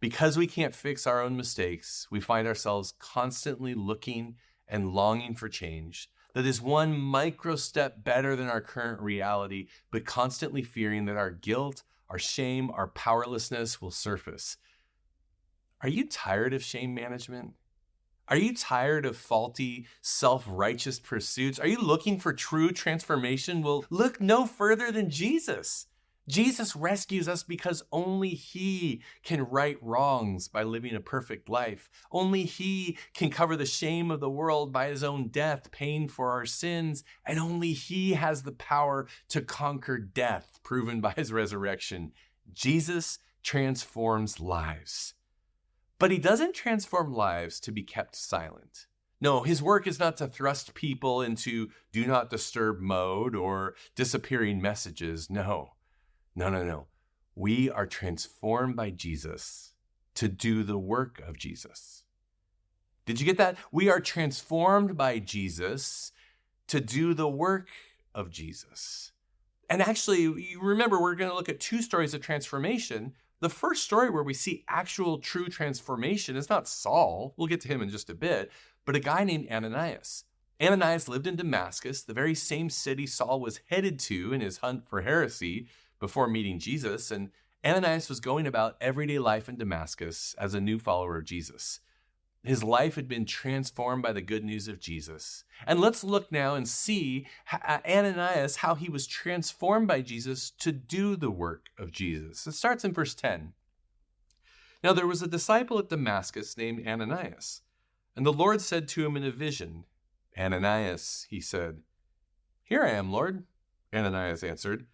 Because 0.00 0.38
we 0.38 0.46
can't 0.46 0.74
fix 0.74 1.06
our 1.06 1.20
own 1.20 1.36
mistakes, 1.36 2.06
we 2.10 2.20
find 2.20 2.46
ourselves 2.46 2.94
constantly 2.98 3.74
looking 3.74 4.36
and 4.68 4.92
longing 4.92 5.34
for 5.34 5.48
change 5.48 6.08
that 6.34 6.46
is 6.46 6.62
one 6.62 6.96
micro 6.96 7.56
step 7.56 8.04
better 8.04 8.36
than 8.36 8.48
our 8.48 8.60
current 8.60 9.00
reality, 9.00 9.66
but 9.90 10.04
constantly 10.04 10.62
fearing 10.62 11.06
that 11.06 11.16
our 11.16 11.30
guilt 11.30 11.82
our 12.10 12.18
shame, 12.18 12.70
our 12.70 12.88
powerlessness 12.88 13.80
will 13.80 13.90
surface. 13.90 14.56
Are 15.82 15.88
you 15.88 16.06
tired 16.08 16.54
of 16.54 16.62
shame 16.62 16.94
management? 16.94 17.54
Are 18.28 18.36
you 18.36 18.54
tired 18.54 19.06
of 19.06 19.16
faulty, 19.16 19.86
self 20.02 20.44
righteous 20.46 20.98
pursuits? 20.98 21.58
Are 21.58 21.66
you 21.66 21.80
looking 21.80 22.20
for 22.20 22.32
true 22.32 22.70
transformation? 22.72 23.62
Well, 23.62 23.84
look 23.88 24.20
no 24.20 24.46
further 24.46 24.92
than 24.92 25.08
Jesus. 25.08 25.86
Jesus 26.28 26.76
rescues 26.76 27.26
us 27.26 27.42
because 27.42 27.82
only 27.90 28.28
He 28.30 29.02
can 29.24 29.42
right 29.44 29.78
wrongs 29.82 30.46
by 30.46 30.62
living 30.62 30.94
a 30.94 31.00
perfect 31.00 31.48
life. 31.48 31.88
Only 32.12 32.44
He 32.44 32.98
can 33.14 33.30
cover 33.30 33.56
the 33.56 33.66
shame 33.66 34.10
of 34.10 34.20
the 34.20 34.30
world 34.30 34.72
by 34.72 34.88
His 34.88 35.02
own 35.02 35.28
death, 35.28 35.70
paying 35.70 36.06
for 36.06 36.30
our 36.30 36.46
sins. 36.46 37.02
And 37.24 37.38
only 37.38 37.72
He 37.72 38.12
has 38.12 38.42
the 38.42 38.52
power 38.52 39.08
to 39.30 39.40
conquer 39.40 39.98
death, 39.98 40.60
proven 40.62 41.00
by 41.00 41.14
His 41.16 41.32
resurrection. 41.32 42.12
Jesus 42.52 43.18
transforms 43.42 44.38
lives. 44.38 45.14
But 45.98 46.10
He 46.10 46.18
doesn't 46.18 46.54
transform 46.54 47.12
lives 47.12 47.58
to 47.60 47.72
be 47.72 47.82
kept 47.82 48.14
silent. 48.14 48.86
No, 49.20 49.42
his 49.42 49.60
work 49.60 49.86
is 49.88 49.98
not 49.98 50.16
to 50.18 50.28
thrust 50.28 50.74
people 50.74 51.22
into 51.22 51.70
do 51.90 52.06
not 52.06 52.30
disturb 52.30 52.78
mode 52.78 53.34
or 53.34 53.74
disappearing 53.96 54.62
messages. 54.62 55.28
No. 55.28 55.72
No, 56.38 56.48
no, 56.48 56.62
no. 56.62 56.86
We 57.34 57.68
are 57.68 57.84
transformed 57.84 58.76
by 58.76 58.90
Jesus 58.90 59.72
to 60.14 60.28
do 60.28 60.62
the 60.62 60.78
work 60.78 61.20
of 61.26 61.36
Jesus. 61.36 62.04
Did 63.06 63.18
you 63.18 63.26
get 63.26 63.38
that? 63.38 63.56
We 63.72 63.88
are 63.88 63.98
transformed 63.98 64.96
by 64.96 65.18
Jesus 65.18 66.12
to 66.68 66.80
do 66.80 67.12
the 67.12 67.28
work 67.28 67.70
of 68.14 68.30
Jesus. 68.30 69.10
And 69.68 69.82
actually, 69.82 70.22
you 70.22 70.60
remember, 70.62 71.02
we're 71.02 71.16
going 71.16 71.28
to 71.28 71.34
look 71.34 71.48
at 71.48 71.58
two 71.58 71.82
stories 71.82 72.14
of 72.14 72.20
transformation. 72.20 73.14
The 73.40 73.48
first 73.48 73.82
story 73.82 74.08
where 74.08 74.22
we 74.22 74.32
see 74.32 74.64
actual 74.68 75.18
true 75.18 75.48
transformation 75.48 76.36
is 76.36 76.48
not 76.48 76.68
Saul. 76.68 77.34
We'll 77.36 77.48
get 77.48 77.62
to 77.62 77.68
him 77.68 77.82
in 77.82 77.88
just 77.88 78.10
a 78.10 78.14
bit, 78.14 78.52
but 78.84 78.94
a 78.94 79.00
guy 79.00 79.24
named 79.24 79.48
Ananias. 79.50 80.22
Ananias 80.62 81.08
lived 81.08 81.26
in 81.26 81.34
Damascus, 81.34 82.02
the 82.02 82.14
very 82.14 82.36
same 82.36 82.70
city 82.70 83.08
Saul 83.08 83.40
was 83.40 83.60
headed 83.70 83.98
to 84.00 84.32
in 84.32 84.40
his 84.40 84.58
hunt 84.58 84.88
for 84.88 85.02
heresy 85.02 85.66
before 85.98 86.28
meeting 86.28 86.58
Jesus, 86.58 87.10
and 87.10 87.30
Ananias 87.64 88.08
was 88.08 88.20
going 88.20 88.46
about 88.46 88.76
everyday 88.80 89.18
life 89.18 89.48
in 89.48 89.56
Damascus 89.56 90.34
as 90.38 90.54
a 90.54 90.60
new 90.60 90.78
follower 90.78 91.16
of 91.16 91.24
Jesus. 91.24 91.80
His 92.44 92.62
life 92.62 92.94
had 92.94 93.08
been 93.08 93.24
transformed 93.24 94.02
by 94.02 94.12
the 94.12 94.22
good 94.22 94.44
news 94.44 94.68
of 94.68 94.78
Jesus. 94.78 95.44
And 95.66 95.80
let's 95.80 96.04
look 96.04 96.30
now 96.30 96.54
and 96.54 96.68
see 96.68 97.26
uh, 97.52 97.78
Ananias, 97.86 98.56
how 98.56 98.74
he 98.76 98.88
was 98.88 99.06
transformed 99.06 99.88
by 99.88 100.02
Jesus 100.02 100.50
to 100.60 100.70
do 100.70 101.16
the 101.16 101.32
work 101.32 101.66
of 101.76 101.90
Jesus. 101.90 102.46
It 102.46 102.52
starts 102.52 102.84
in 102.84 102.92
verse 102.92 103.14
10. 103.14 103.52
Now 104.84 104.92
there 104.92 105.06
was 105.06 105.20
a 105.20 105.26
disciple 105.26 105.78
at 105.78 105.88
Damascus 105.88 106.56
named 106.56 106.86
Ananias, 106.86 107.62
and 108.14 108.24
the 108.24 108.32
Lord 108.32 108.60
said 108.60 108.86
to 108.88 109.04
him 109.04 109.16
in 109.16 109.24
a 109.24 109.32
vision, 109.32 109.84
Ananias, 110.38 111.26
he 111.28 111.40
said. 111.40 111.82
Here 112.62 112.84
I 112.84 112.90
am, 112.90 113.10
Lord, 113.10 113.44
Ananias 113.92 114.44
answered. 114.44 114.86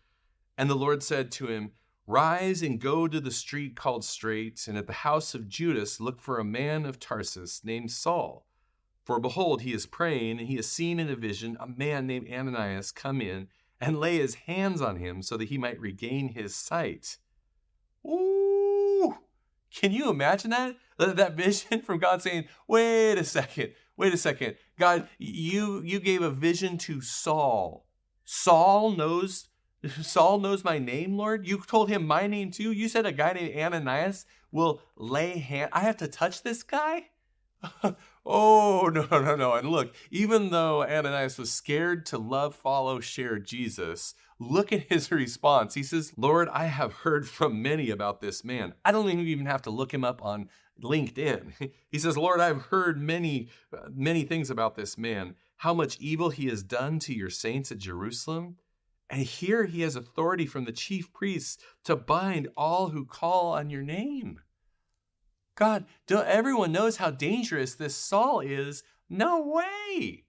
And 0.56 0.70
the 0.70 0.74
Lord 0.74 1.02
said 1.02 1.32
to 1.32 1.46
him, 1.48 1.72
Rise 2.06 2.62
and 2.62 2.80
go 2.80 3.08
to 3.08 3.20
the 3.20 3.30
street 3.30 3.76
called 3.76 4.04
Straight, 4.04 4.66
and 4.68 4.76
at 4.76 4.86
the 4.86 4.92
house 4.92 5.34
of 5.34 5.48
Judas 5.48 6.00
look 6.00 6.20
for 6.20 6.38
a 6.38 6.44
man 6.44 6.84
of 6.84 7.00
Tarsus 7.00 7.64
named 7.64 7.90
Saul. 7.90 8.46
For 9.04 9.18
behold, 9.18 9.62
he 9.62 9.72
is 9.72 9.86
praying, 9.86 10.38
and 10.38 10.48
he 10.48 10.56
has 10.56 10.70
seen 10.70 11.00
in 11.00 11.08
a 11.08 11.16
vision 11.16 11.56
a 11.58 11.66
man 11.66 12.06
named 12.06 12.28
Ananias 12.30 12.92
come 12.92 13.20
in 13.20 13.48
and 13.80 13.98
lay 13.98 14.18
his 14.18 14.34
hands 14.34 14.80
on 14.80 14.96
him 14.96 15.22
so 15.22 15.36
that 15.36 15.48
he 15.48 15.58
might 15.58 15.80
regain 15.80 16.28
his 16.28 16.54
sight. 16.54 17.18
Ooh! 18.06 19.16
Can 19.74 19.92
you 19.92 20.08
imagine 20.08 20.50
that? 20.50 20.76
That 20.98 21.34
vision 21.34 21.82
from 21.84 21.98
God 21.98 22.22
saying, 22.22 22.44
wait 22.68 23.18
a 23.18 23.24
second, 23.24 23.72
wait 23.96 24.14
a 24.14 24.18
second. 24.18 24.56
God, 24.78 25.08
you, 25.18 25.82
you 25.82 26.00
gave 26.00 26.22
a 26.22 26.30
vision 26.30 26.78
to 26.78 27.00
Saul. 27.00 27.86
Saul 28.24 28.92
knows 28.92 29.48
Saul 30.02 30.38
knows 30.38 30.64
my 30.64 30.78
name, 30.78 31.16
Lord. 31.16 31.46
You 31.46 31.62
told 31.66 31.88
him 31.88 32.06
my 32.06 32.26
name 32.26 32.50
too. 32.50 32.72
You 32.72 32.88
said 32.88 33.06
a 33.06 33.12
guy 33.12 33.32
named 33.32 33.56
Ananias 33.56 34.26
will 34.50 34.80
lay 34.96 35.38
hand. 35.38 35.70
I 35.72 35.80
have 35.80 35.96
to 35.98 36.08
touch 36.08 36.42
this 36.42 36.62
guy? 36.62 37.06
oh, 38.26 38.90
no, 38.92 39.06
no, 39.10 39.36
no. 39.36 39.54
And 39.54 39.68
look, 39.70 39.94
even 40.10 40.50
though 40.50 40.82
Ananias 40.82 41.38
was 41.38 41.52
scared 41.52 42.06
to 42.06 42.18
love, 42.18 42.54
follow, 42.54 43.00
share 43.00 43.38
Jesus, 43.38 44.14
look 44.38 44.72
at 44.72 44.88
his 44.88 45.10
response. 45.10 45.74
He 45.74 45.82
says, 45.82 46.12
Lord, 46.16 46.48
I 46.50 46.66
have 46.66 46.92
heard 46.92 47.28
from 47.28 47.62
many 47.62 47.90
about 47.90 48.20
this 48.20 48.44
man. 48.44 48.74
I 48.84 48.92
don't 48.92 49.08
even 49.08 49.46
have 49.46 49.62
to 49.62 49.70
look 49.70 49.92
him 49.92 50.04
up 50.04 50.24
on 50.24 50.48
LinkedIn. 50.82 51.70
He 51.90 52.00
says, 52.00 52.16
Lord, 52.16 52.40
I've 52.40 52.62
heard 52.62 53.00
many, 53.00 53.48
many 53.94 54.24
things 54.24 54.50
about 54.50 54.74
this 54.74 54.98
man, 54.98 55.36
how 55.58 55.72
much 55.72 55.96
evil 56.00 56.30
he 56.30 56.46
has 56.48 56.64
done 56.64 56.98
to 57.00 57.14
your 57.14 57.30
saints 57.30 57.70
at 57.70 57.78
Jerusalem. 57.78 58.56
And 59.14 59.22
here 59.22 59.66
he 59.66 59.82
has 59.82 59.94
authority 59.94 60.44
from 60.44 60.64
the 60.64 60.72
chief 60.72 61.12
priests 61.12 61.62
to 61.84 61.94
bind 61.94 62.48
all 62.56 62.88
who 62.88 63.04
call 63.04 63.52
on 63.52 63.70
your 63.70 63.84
name. 63.84 64.40
God, 65.54 65.84
everyone 66.10 66.72
knows 66.72 66.96
how 66.96 67.12
dangerous 67.12 67.76
this 67.76 67.94
Saul 67.94 68.40
is. 68.40 68.82
No 69.08 69.40
way. 69.40 70.24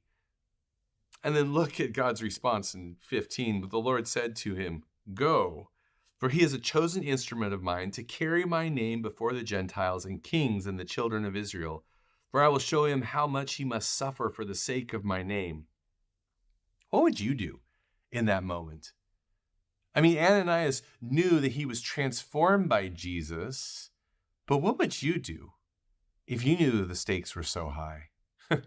And 1.23 1.35
then 1.35 1.51
look 1.51 1.79
at 1.79 1.93
God's 1.93 2.21
response 2.21 2.75
in 2.75 2.97
15. 3.01 3.61
But 3.61 3.71
the 3.71 3.79
Lord 3.79 4.07
said 4.07 4.35
to 4.35 4.53
him, 4.53 4.83
Go, 5.15 5.71
for 6.19 6.29
he 6.29 6.43
is 6.43 6.53
a 6.53 6.59
chosen 6.59 7.01
instrument 7.01 7.55
of 7.55 7.63
mine 7.63 7.89
to 7.89 8.03
carry 8.03 8.45
my 8.45 8.69
name 8.69 9.01
before 9.01 9.33
the 9.33 9.41
Gentiles 9.41 10.05
and 10.05 10.21
kings 10.21 10.67
and 10.67 10.79
the 10.79 10.85
children 10.85 11.25
of 11.25 11.35
Israel. 11.35 11.83
For 12.29 12.39
I 12.39 12.49
will 12.49 12.59
show 12.59 12.85
him 12.85 13.01
how 13.01 13.25
much 13.25 13.55
he 13.55 13.65
must 13.65 13.97
suffer 13.97 14.29
for 14.29 14.45
the 14.45 14.53
sake 14.53 14.93
of 14.93 15.03
my 15.03 15.23
name. 15.23 15.65
What 16.91 17.01
would 17.01 17.19
you 17.19 17.33
do 17.33 17.61
in 18.15 18.25
that 18.25 18.43
moment. 18.43 18.93
I 19.93 20.01
mean, 20.01 20.17
Ananias 20.17 20.81
knew 21.01 21.39
that 21.39 21.53
he 21.53 21.65
was 21.65 21.81
transformed 21.81 22.67
by 22.67 22.89
Jesus, 22.89 23.91
but 24.45 24.57
what 24.57 24.77
would 24.77 25.01
you 25.01 25.19
do 25.19 25.51
if 26.27 26.45
you 26.45 26.57
knew 26.57 26.85
the 26.85 26.95
stakes 26.95 27.35
were 27.35 27.43
so 27.43 27.69
high? 27.69 28.09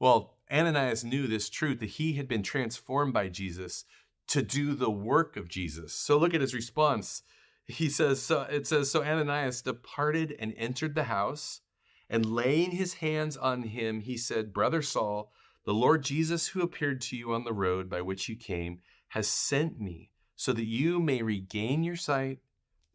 well, 0.00 0.38
Ananias 0.50 1.04
knew 1.04 1.26
this 1.26 1.48
truth 1.48 1.80
that 1.80 1.90
he 1.90 2.14
had 2.14 2.28
been 2.28 2.42
transformed 2.42 3.12
by 3.12 3.28
Jesus 3.28 3.84
to 4.28 4.42
do 4.42 4.74
the 4.74 4.90
work 4.90 5.36
of 5.36 5.48
Jesus. 5.48 5.92
So 5.92 6.16
look 6.16 6.34
at 6.34 6.40
his 6.40 6.54
response. 6.54 7.22
He 7.66 7.88
says, 7.88 8.22
so 8.22 8.42
it 8.42 8.66
says, 8.66 8.90
so 8.90 9.02
Ananias 9.02 9.62
departed 9.62 10.36
and 10.38 10.54
entered 10.56 10.94
the 10.94 11.04
house, 11.04 11.60
and 12.08 12.26
laying 12.26 12.72
his 12.72 12.94
hands 12.94 13.36
on 13.36 13.62
him, 13.62 14.00
he 14.00 14.16
said, 14.16 14.52
Brother 14.52 14.82
Saul, 14.82 15.32
the 15.64 15.74
Lord 15.74 16.02
Jesus, 16.02 16.48
who 16.48 16.62
appeared 16.62 17.00
to 17.02 17.16
you 17.16 17.32
on 17.32 17.44
the 17.44 17.52
road 17.52 17.88
by 17.90 18.00
which 18.00 18.28
you 18.28 18.36
came, 18.36 18.80
has 19.08 19.28
sent 19.28 19.80
me 19.80 20.10
so 20.36 20.52
that 20.52 20.64
you 20.64 21.00
may 21.00 21.22
regain 21.22 21.82
your 21.82 21.96
sight 21.96 22.38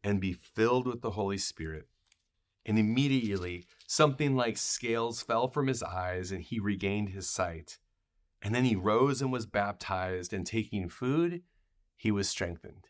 and 0.04 0.20
be 0.20 0.34
filled 0.34 0.88
with 0.88 1.02
the 1.02 1.12
Holy 1.12 1.38
Spirit. 1.38 1.88
And 2.66 2.80
immediately 2.80 3.68
something 3.86 4.36
like 4.36 4.58
scales 4.58 5.22
fell 5.22 5.48
from 5.48 5.68
his 5.68 5.84
eyes, 5.84 6.32
and 6.32 6.42
he 6.42 6.60
regained 6.60 7.10
his 7.10 7.30
sight. 7.30 7.78
And 8.42 8.56
then 8.56 8.66
he 8.66 8.76
rose 8.76 9.22
and 9.22 9.32
was 9.32 9.46
baptized, 9.46 10.34
and 10.34 10.46
taking 10.46 10.90
food, 10.90 11.44
he 11.96 12.12
was 12.12 12.28
strengthened. 12.28 12.88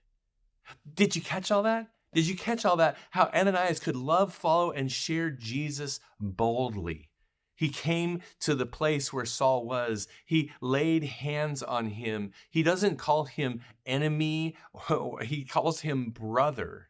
Did 0.93 1.15
you 1.15 1.21
catch 1.21 1.51
all 1.51 1.63
that? 1.63 1.87
Did 2.13 2.27
you 2.27 2.35
catch 2.35 2.63
all 2.63 2.77
that? 2.77 2.95
How 3.11 3.29
Ananias 3.33 3.81
could 3.81 3.97
love, 3.97 4.33
follow, 4.33 4.71
and 4.71 4.89
share 4.89 5.29
Jesus 5.29 5.99
boldly. 6.19 7.09
He 7.55 7.69
came 7.69 8.21
to 8.41 8.53
the 8.53 8.65
place 8.65 9.13
where 9.13 9.25
Saul 9.25 9.65
was. 9.65 10.07
He 10.25 10.51
laid 10.61 11.03
hands 11.03 11.63
on 11.63 11.87
him. 11.87 12.31
He 12.49 12.63
doesn't 12.63 12.97
call 12.97 13.25
him 13.25 13.61
enemy, 13.85 14.55
he 15.23 15.45
calls 15.45 15.81
him 15.81 16.09
brother. 16.09 16.89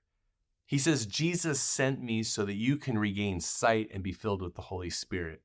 He 0.66 0.80
says, 0.80 1.06
Jesus 1.06 1.62
sent 1.62 2.02
me 2.02 2.24
so 2.24 2.44
that 2.46 2.56
you 2.56 2.78
can 2.78 2.98
regain 2.98 3.40
sight 3.40 3.90
and 3.94 4.02
be 4.02 4.12
filled 4.12 4.42
with 4.42 4.56
the 4.56 4.64
Holy 4.64 4.90
Spirit. 4.90 5.42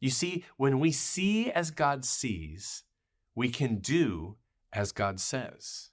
You 0.00 0.10
see, 0.10 0.44
when 0.56 0.80
we 0.80 0.90
see 0.90 1.50
as 1.50 1.70
God 1.70 2.04
sees, 2.04 2.82
we 3.34 3.48
can 3.48 3.76
do 3.76 4.36
as 4.72 4.90
God 4.90 5.20
says. 5.20 5.90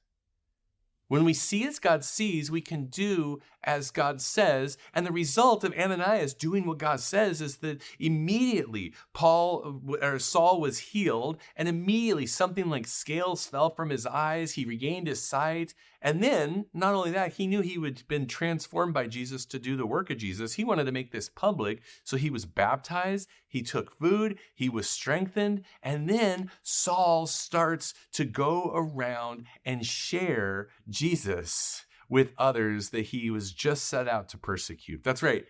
When 1.08 1.24
we 1.24 1.34
see 1.34 1.66
as 1.66 1.80
God 1.80 2.04
sees, 2.04 2.50
we 2.50 2.62
can 2.62 2.86
do 2.86 3.40
as 3.64 3.92
God 3.92 4.22
says. 4.22 4.78
And 4.94 5.06
the 5.06 5.12
result 5.12 5.64
of 5.64 5.74
Ananias 5.74 6.34
doing 6.34 6.66
what 6.66 6.78
God 6.78 7.00
says 7.00 7.42
is 7.42 7.58
that 7.58 7.82
immediately 8.00 8.94
Paul 9.14 9.82
uh, 9.90 10.06
or 10.06 10.20
Saul 10.20 10.60
was 10.60 10.80
healed, 10.80 11.38
and 11.56 11.68
immediately 11.68 12.26
something 12.26 12.70
like 12.70 12.88
scales 12.88 13.46
fell 13.46 13.70
from 13.70 13.90
his 13.90 14.06
eyes. 14.06 14.54
He 14.54 14.66
regained 14.66 15.08
his 15.08 15.24
sight. 15.24 15.74
And 16.06 16.22
then, 16.24 16.68
not 16.72 16.94
only 16.94 17.10
that, 17.12 17.34
he 17.34 17.48
knew 17.48 17.62
he 17.62 17.82
had 17.82 18.08
been 18.08 18.28
transformed 18.28 18.94
by 18.94 19.08
Jesus 19.08 19.44
to 19.48 19.58
do 19.58 19.76
the 19.76 19.88
work 19.88 20.12
of 20.12 20.20
Jesus. 20.20 20.54
He 20.54 20.64
wanted 20.64 20.84
to 20.84 20.92
make 20.92 21.12
this 21.12 21.30
public. 21.30 21.82
So 22.04 22.16
he 22.16 22.30
was 22.30 22.46
baptized, 22.46 23.28
he 23.48 23.64
took 23.64 23.98
food, 23.98 24.38
he 24.54 24.70
was 24.70 24.88
strengthened. 24.88 25.64
And 25.82 26.08
then 26.08 26.52
Saul 26.62 27.26
starts 27.26 27.96
to 28.14 28.24
go 28.24 28.72
around 28.76 29.46
and 29.66 29.84
share 29.84 30.68
Jesus 30.88 31.88
with 32.08 32.34
others 32.38 32.92
that 32.92 33.08
he 33.08 33.32
was 33.32 33.52
just 33.52 33.86
set 33.86 34.08
out 34.08 34.30
to 34.30 34.38
persecute. 34.38 35.04
That's 35.04 35.24
right. 35.24 35.46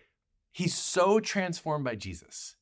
He's 0.52 0.74
so 0.74 1.20
transformed 1.20 1.84
by 1.84 1.96
Jesus 1.96 2.56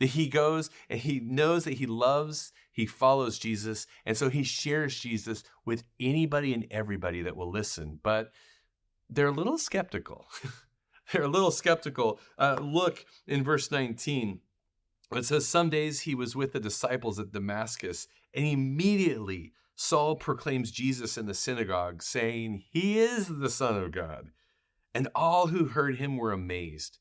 that 0.00 0.06
he 0.06 0.28
goes 0.28 0.70
and 0.88 0.98
he 0.98 1.20
knows 1.20 1.64
that 1.64 1.74
he 1.74 1.84
loves, 1.84 2.52
he 2.78 2.86
follows 2.86 3.40
Jesus, 3.40 3.88
and 4.06 4.16
so 4.16 4.30
he 4.30 4.44
shares 4.44 5.00
Jesus 5.00 5.42
with 5.64 5.82
anybody 5.98 6.54
and 6.54 6.64
everybody 6.70 7.22
that 7.22 7.36
will 7.36 7.50
listen. 7.50 7.98
But 8.04 8.30
they're 9.10 9.26
a 9.26 9.32
little 9.32 9.58
skeptical. 9.58 10.28
they're 11.12 11.24
a 11.24 11.28
little 11.28 11.50
skeptical. 11.50 12.20
Uh, 12.38 12.56
look 12.62 13.04
in 13.26 13.42
verse 13.42 13.72
19. 13.72 14.38
It 15.10 15.24
says, 15.24 15.48
Some 15.48 15.70
days 15.70 16.02
he 16.02 16.14
was 16.14 16.36
with 16.36 16.52
the 16.52 16.60
disciples 16.60 17.18
at 17.18 17.32
Damascus, 17.32 18.06
and 18.32 18.46
immediately 18.46 19.54
Saul 19.74 20.14
proclaims 20.14 20.70
Jesus 20.70 21.18
in 21.18 21.26
the 21.26 21.34
synagogue, 21.34 22.00
saying, 22.00 22.62
He 22.70 23.00
is 23.00 23.26
the 23.26 23.50
Son 23.50 23.76
of 23.76 23.90
God. 23.90 24.30
And 24.94 25.08
all 25.16 25.48
who 25.48 25.64
heard 25.64 25.96
him 25.96 26.16
were 26.16 26.30
amazed 26.30 26.98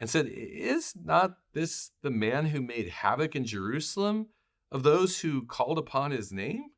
and 0.00 0.10
said, 0.10 0.26
Is 0.28 0.94
not 1.00 1.36
this 1.52 1.92
the 2.02 2.10
man 2.10 2.46
who 2.46 2.60
made 2.60 2.88
havoc 2.88 3.36
in 3.36 3.44
Jerusalem 3.44 4.26
of 4.72 4.82
those 4.82 5.20
who 5.20 5.44
called 5.44 5.78
upon 5.78 6.10
his 6.10 6.32
name? 6.32 6.70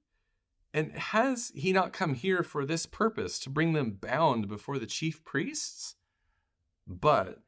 And 0.75 0.93
has 0.93 1.53
he 1.55 1.73
not 1.73 1.93
come 1.93 2.15
here 2.15 2.43
for 2.43 2.67
this 2.67 2.85
purpose, 2.85 3.39
to 3.39 3.51
bring 3.51 3.73
them 3.73 3.93
bound 3.93 4.49
before 4.49 4.79
the 4.79 4.87
chief 4.87 5.25
priests? 5.25 5.95
But 6.87 7.39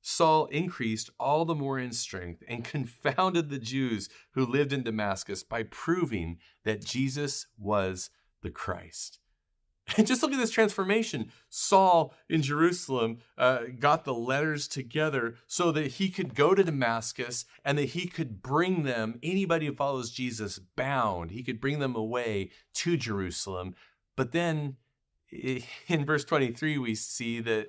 Saul 0.00 0.46
increased 0.46 1.08
all 1.18 1.44
the 1.44 1.54
more 1.54 1.78
in 1.78 1.92
strength 1.92 2.42
and 2.48 2.64
confounded 2.76 3.48
the 3.48 3.60
Jews 3.60 4.08
who 4.32 4.44
lived 4.44 4.72
in 4.72 4.82
Damascus 4.82 5.44
by 5.44 5.62
proving 5.62 6.38
that 6.64 6.84
Jesus 6.84 7.46
was 7.56 8.10
the 8.42 8.50
Christ. 8.50 9.20
And 9.96 10.06
just 10.06 10.22
look 10.22 10.32
at 10.32 10.38
this 10.38 10.50
transformation. 10.50 11.30
Saul 11.48 12.14
in 12.28 12.40
Jerusalem 12.40 13.18
uh, 13.36 13.62
got 13.78 14.04
the 14.04 14.14
letters 14.14 14.68
together 14.68 15.34
so 15.46 15.72
that 15.72 15.92
he 15.92 16.08
could 16.08 16.34
go 16.34 16.54
to 16.54 16.64
Damascus 16.64 17.44
and 17.64 17.76
that 17.78 17.90
he 17.90 18.06
could 18.06 18.42
bring 18.42 18.84
them, 18.84 19.18
anybody 19.22 19.66
who 19.66 19.74
follows 19.74 20.10
Jesus, 20.10 20.58
bound. 20.58 21.30
He 21.30 21.42
could 21.42 21.60
bring 21.60 21.78
them 21.78 21.96
away 21.96 22.50
to 22.74 22.96
Jerusalem. 22.96 23.74
But 24.16 24.32
then 24.32 24.76
in 25.30 26.04
verse 26.04 26.24
23, 26.24 26.78
we 26.78 26.94
see 26.94 27.40
that 27.40 27.68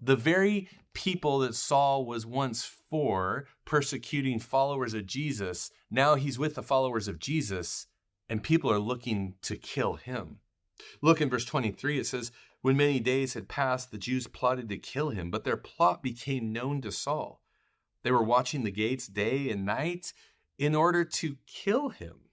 the 0.00 0.16
very 0.16 0.68
people 0.92 1.40
that 1.40 1.54
Saul 1.54 2.04
was 2.04 2.26
once 2.26 2.64
for, 2.64 3.46
persecuting 3.64 4.38
followers 4.38 4.94
of 4.94 5.06
Jesus, 5.06 5.70
now 5.90 6.14
he's 6.14 6.38
with 6.38 6.54
the 6.54 6.62
followers 6.62 7.08
of 7.08 7.18
Jesus, 7.18 7.86
and 8.28 8.42
people 8.42 8.70
are 8.70 8.78
looking 8.78 9.34
to 9.42 9.56
kill 9.56 9.94
him. 9.94 10.38
Look 11.02 11.20
in 11.20 11.30
verse 11.30 11.44
23, 11.44 11.98
it 11.98 12.06
says, 12.06 12.32
When 12.62 12.76
many 12.76 13.00
days 13.00 13.34
had 13.34 13.48
passed, 13.48 13.90
the 13.90 13.98
Jews 13.98 14.26
plotted 14.26 14.68
to 14.68 14.78
kill 14.78 15.10
him, 15.10 15.30
but 15.30 15.44
their 15.44 15.56
plot 15.56 16.02
became 16.02 16.52
known 16.52 16.80
to 16.82 16.92
Saul. 16.92 17.42
They 18.02 18.10
were 18.10 18.22
watching 18.22 18.64
the 18.64 18.70
gates 18.70 19.06
day 19.06 19.50
and 19.50 19.64
night 19.64 20.12
in 20.58 20.74
order 20.74 21.04
to 21.04 21.36
kill 21.46 21.90
him. 21.90 22.28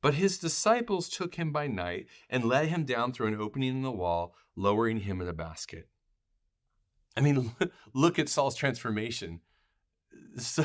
But 0.00 0.14
his 0.14 0.38
disciples 0.38 1.08
took 1.08 1.36
him 1.36 1.52
by 1.52 1.68
night 1.68 2.06
and 2.28 2.44
led 2.44 2.68
him 2.68 2.84
down 2.84 3.12
through 3.12 3.28
an 3.28 3.40
opening 3.40 3.76
in 3.76 3.82
the 3.82 3.92
wall, 3.92 4.34
lowering 4.56 5.00
him 5.00 5.20
in 5.20 5.28
a 5.28 5.32
basket. 5.32 5.88
I 7.16 7.20
mean, 7.20 7.54
look 7.94 8.18
at 8.18 8.28
Saul's 8.28 8.56
transformation. 8.56 9.40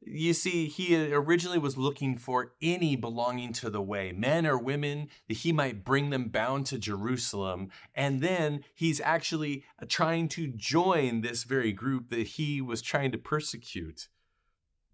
You 0.00 0.34
see, 0.34 0.68
he 0.68 1.12
originally 1.12 1.58
was 1.58 1.76
looking 1.76 2.16
for 2.16 2.52
any 2.62 2.96
belonging 2.96 3.52
to 3.54 3.70
the 3.70 3.80
way, 3.80 4.12
men 4.12 4.46
or 4.46 4.58
women, 4.58 5.08
that 5.26 5.38
he 5.38 5.52
might 5.52 5.84
bring 5.84 6.10
them 6.10 6.28
bound 6.28 6.66
to 6.66 6.78
Jerusalem. 6.78 7.70
And 7.94 8.20
then 8.20 8.62
he's 8.74 9.00
actually 9.00 9.64
uh, 9.82 9.86
trying 9.88 10.28
to 10.28 10.46
join 10.48 11.22
this 11.22 11.44
very 11.44 11.72
group 11.72 12.10
that 12.10 12.26
he 12.26 12.60
was 12.60 12.82
trying 12.82 13.10
to 13.12 13.18
persecute. 13.18 14.08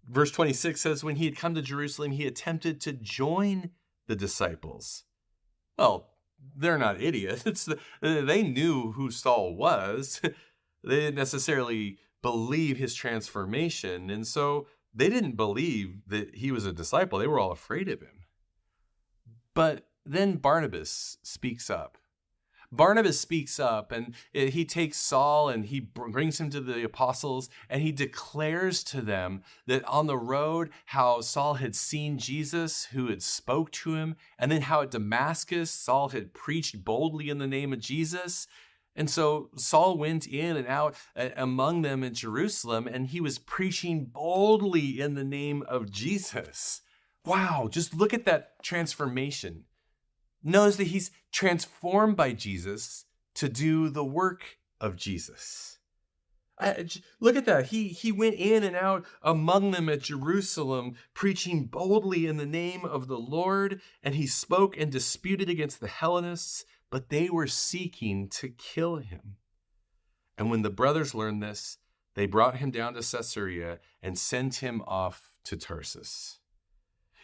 Verse 0.09 0.31
26 0.31 0.81
says, 0.81 1.03
When 1.03 1.17
he 1.17 1.25
had 1.25 1.37
come 1.37 1.53
to 1.55 1.61
Jerusalem, 1.61 2.11
he 2.11 2.25
attempted 2.25 2.81
to 2.81 2.93
join 2.93 3.69
the 4.07 4.15
disciples. 4.15 5.03
Well, 5.77 6.09
they're 6.55 6.77
not 6.77 7.01
idiots. 7.01 7.69
they 8.01 8.43
knew 8.43 8.93
who 8.93 9.11
Saul 9.11 9.55
was. 9.55 10.21
They 10.85 10.97
didn't 10.97 11.15
necessarily 11.15 11.97
believe 12.21 12.77
his 12.77 12.93
transformation. 12.93 14.09
And 14.09 14.27
so 14.27 14.67
they 14.93 15.09
didn't 15.09 15.35
believe 15.35 16.01
that 16.07 16.35
he 16.35 16.51
was 16.51 16.65
a 16.65 16.73
disciple. 16.73 17.19
They 17.19 17.27
were 17.27 17.39
all 17.39 17.51
afraid 17.51 17.89
of 17.89 18.01
him. 18.01 18.25
But 19.53 19.87
then 20.05 20.35
Barnabas 20.37 21.17
speaks 21.23 21.69
up. 21.69 21.97
Barnabas 22.71 23.19
speaks 23.19 23.59
up 23.59 23.91
and 23.91 24.15
eh, 24.33 24.49
he 24.49 24.65
takes 24.65 24.97
Saul 24.97 25.47
and 25.49 25.65
he 25.65 25.79
brings 25.79 26.39
him 26.39 26.49
to 26.49 26.59
the 26.59 26.83
apostles 26.83 27.47
and 27.69 27.83
he 27.83 27.91
declares 27.91 28.83
to 28.85 29.01
them 29.01 29.43
that 29.67 29.85
on 29.85 30.07
the 30.07 30.17
road 30.17 30.71
how 30.87 31.21
Saul 31.21 31.55
had 31.55 31.75
seen 31.75 32.17
Jesus 32.17 32.85
who 32.85 33.07
had 33.07 33.21
spoke 33.21 33.71
to 33.73 33.93
him 33.93 34.15
and 34.39 34.51
then 34.51 34.63
how 34.63 34.81
at 34.81 34.89
Damascus 34.89 35.69
Saul 35.69 36.09
had 36.09 36.33
preached 36.33 36.83
boldly 36.83 37.29
in 37.29 37.37
the 37.37 37.47
name 37.47 37.73
of 37.73 37.79
Jesus 37.79 38.47
and 38.95 39.09
so 39.09 39.49
Saul 39.55 39.97
went 39.97 40.27
in 40.27 40.55
and 40.55 40.67
out 40.67 40.95
uh, 41.15 41.29
among 41.35 41.81
them 41.81 42.03
in 42.03 42.13
Jerusalem, 42.13 42.87
and 42.87 43.07
he 43.07 43.19
was 43.19 43.39
preaching 43.39 44.05
boldly 44.05 44.99
in 45.01 45.15
the 45.15 45.23
name 45.23 45.63
of 45.67 45.91
Jesus. 45.91 46.81
Wow, 47.25 47.69
just 47.71 47.93
look 47.93 48.13
at 48.13 48.25
that 48.25 48.63
transformation. 48.63 49.63
Knows 50.43 50.77
that 50.77 50.87
he's 50.87 51.11
transformed 51.31 52.17
by 52.17 52.33
Jesus 52.33 53.05
to 53.35 53.49
do 53.49 53.89
the 53.89 54.03
work 54.03 54.57
of 54.79 54.95
Jesus. 54.95 55.79
I, 56.59 56.85
look 57.19 57.35
at 57.35 57.45
that. 57.45 57.67
He, 57.67 57.87
he 57.87 58.11
went 58.11 58.35
in 58.35 58.63
and 58.63 58.75
out 58.75 59.05
among 59.23 59.71
them 59.71 59.89
at 59.89 60.01
Jerusalem, 60.01 60.95
preaching 61.13 61.65
boldly 61.65 62.27
in 62.27 62.37
the 62.37 62.45
name 62.45 62.85
of 62.85 63.07
the 63.07 63.17
Lord, 63.17 63.81
and 64.03 64.13
he 64.13 64.27
spoke 64.27 64.77
and 64.77 64.91
disputed 64.91 65.49
against 65.49 65.79
the 65.79 65.87
Hellenists 65.87 66.65
but 66.93 67.09
they 67.09 67.27
were 67.27 67.47
seeking 67.47 68.27
to 68.27 68.49
kill 68.49 68.97
him. 68.97 69.37
And 70.37 70.51
when 70.51 70.61
the 70.61 70.69
brothers 70.69 71.15
learned 71.15 71.41
this, 71.41 71.79
they 72.13 72.27
brought 72.27 72.57
him 72.57 72.69
down 72.69 72.93
to 72.93 72.99
Caesarea 72.99 73.79
and 74.03 74.15
sent 74.15 74.57
him 74.57 74.83
off 74.85 75.33
to 75.45 75.57
Tarsus. 75.57 76.37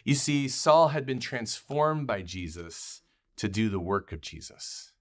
You 0.02 0.16
see, 0.16 0.48
Saul 0.48 0.88
had 0.88 1.06
been 1.06 1.20
transformed 1.20 2.08
by 2.08 2.22
Jesus 2.22 3.02
to 3.36 3.48
do 3.48 3.68
the 3.68 3.78
work 3.78 4.10
of 4.10 4.20
Jesus. 4.20 4.92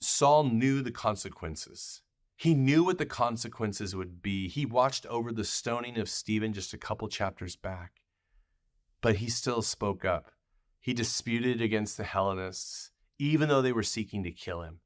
Saul 0.00 0.44
knew 0.44 0.82
the 0.82 0.92
consequences. 0.92 2.02
He 2.36 2.54
knew 2.54 2.84
what 2.84 2.98
the 2.98 3.06
consequences 3.06 3.96
would 3.96 4.22
be. 4.22 4.46
He 4.46 4.64
watched 4.64 5.04
over 5.06 5.32
the 5.32 5.42
stoning 5.42 5.98
of 5.98 6.08
Stephen 6.08 6.52
just 6.52 6.72
a 6.72 6.78
couple 6.78 7.08
chapters 7.08 7.56
back, 7.56 8.02
but 9.00 9.16
he 9.16 9.28
still 9.28 9.62
spoke 9.62 10.04
up. 10.04 10.30
He 10.78 10.94
disputed 10.94 11.60
against 11.60 11.96
the 11.96 12.04
Hellenists 12.04 12.91
even 13.30 13.48
though 13.48 13.62
they 13.62 13.72
were 13.72 13.84
seeking 13.84 14.24
to 14.24 14.32
kill 14.32 14.62
him. 14.62 14.80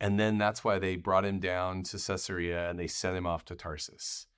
And 0.00 0.20
then 0.20 0.38
that's 0.38 0.62
why 0.62 0.78
they 0.78 0.94
brought 0.94 1.24
him 1.24 1.40
down 1.40 1.82
to 1.84 1.98
Caesarea 1.98 2.70
and 2.70 2.78
they 2.78 2.86
sent 2.86 3.16
him 3.16 3.26
off 3.26 3.44
to 3.46 3.56
Tarsus. 3.56 4.28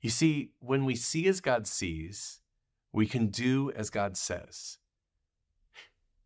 You 0.00 0.10
see, 0.10 0.52
when 0.60 0.84
we 0.84 0.94
see 0.94 1.26
as 1.26 1.40
God 1.40 1.66
sees, 1.66 2.40
we 2.92 3.06
can 3.06 3.26
do 3.26 3.72
as 3.72 3.90
God 3.90 4.16
says. 4.16 4.78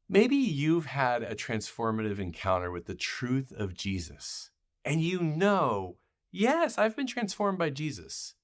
Maybe 0.06 0.36
you've 0.36 0.86
had 0.86 1.22
a 1.22 1.34
transformative 1.34 2.18
encounter 2.18 2.70
with 2.70 2.84
the 2.84 2.94
truth 2.94 3.50
of 3.50 3.72
Jesus, 3.72 4.50
and 4.84 5.00
you 5.00 5.20
know, 5.22 5.96
yes, 6.30 6.76
I've 6.76 6.94
been 6.94 7.06
transformed 7.06 7.58
by 7.58 7.70
Jesus. 7.70 8.34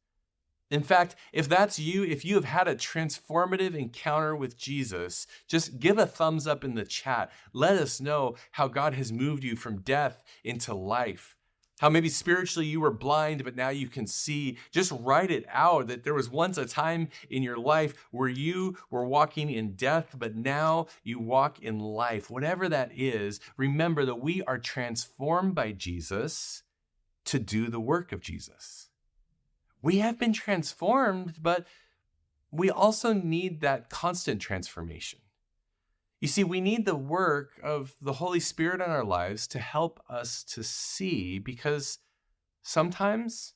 In 0.71 0.83
fact, 0.83 1.15
if 1.33 1.49
that's 1.49 1.79
you, 1.79 2.05
if 2.05 2.25
you 2.25 2.35
have 2.35 2.45
had 2.45 2.69
a 2.69 2.75
transformative 2.75 3.75
encounter 3.75 4.37
with 4.37 4.59
Jesus, 4.59 5.27
just 5.47 5.81
give 5.81 5.97
a 5.97 6.07
thumbs 6.07 6.47
up 6.47 6.63
in 6.63 6.75
the 6.75 6.85
chat. 6.85 7.31
Let 7.55 7.77
us 7.77 8.01
know 8.01 8.37
how 8.53 8.69
God 8.69 8.93
has 8.95 9.11
moved 9.11 9.45
you 9.45 9.57
from 9.57 9.81
death 9.81 10.23
into 10.45 10.75
life. 10.75 11.37
How 11.81 11.89
maybe 11.89 12.09
spiritually 12.09 12.67
you 12.67 12.81
were 12.81 12.91
blind, 12.91 13.45
but 13.45 13.57
now 13.57 13.69
you 13.69 13.87
can 13.87 14.07
see. 14.07 14.59
Just 14.71 14.93
write 15.01 15.31
it 15.31 15.47
out 15.49 15.87
that 15.87 16.03
there 16.03 16.13
was 16.13 16.29
once 16.29 16.59
a 16.59 16.67
time 16.67 17.09
in 17.31 17.43
your 17.43 17.57
life 17.57 17.95
where 18.11 18.29
you 18.29 18.77
were 18.91 19.07
walking 19.07 19.49
in 19.49 19.75
death, 19.75 20.17
but 20.19 20.35
now 20.35 20.89
you 21.03 21.19
walk 21.19 21.61
in 21.63 21.79
life. 21.79 22.31
Whatever 22.31 22.69
that 22.69 22.91
is, 22.95 23.41
remember 23.57 24.05
that 24.05 24.21
we 24.21 24.43
are 24.43 24.59
transformed 24.59 25.55
by 25.55 25.73
Jesus 25.73 26.65
to 27.27 27.39
do 27.39 27.69
the 27.69 27.81
work 27.81 28.13
of 28.13 28.21
Jesus 28.21 28.88
we 29.83 29.99
have 29.99 30.19
been 30.19 30.33
transformed, 30.33 31.37
but 31.41 31.67
we 32.51 32.71
also 32.71 33.13
need 33.13 33.61
that 33.61 33.91
constant 33.91 34.41
transformation. 34.41 35.21
You 36.21 36.29
see, 36.29 36.43
we 36.43 36.61
need 36.61 36.85
the 36.85 36.97
work 36.97 37.61
of 37.63 37.95
the 38.01 38.15
Holy 38.15 38.41
Spirit 38.41 38.81
in 38.81 38.91
our 38.91 39.05
lives 39.05 39.47
to 39.49 39.59
help 39.59 40.03
us 40.09 40.43
to 40.45 40.65
see 40.65 41.39
because 41.39 41.99
sometimes, 42.63 43.55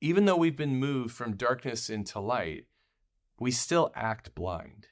even 0.00 0.24
though 0.24 0.36
we've 0.36 0.56
been 0.56 0.76
moved 0.76 1.14
from 1.14 1.36
darkness 1.36 1.88
into 1.88 2.18
light, 2.18 2.66
we 3.38 3.52
still 3.52 3.92
act 3.94 4.34
blind. 4.34 4.88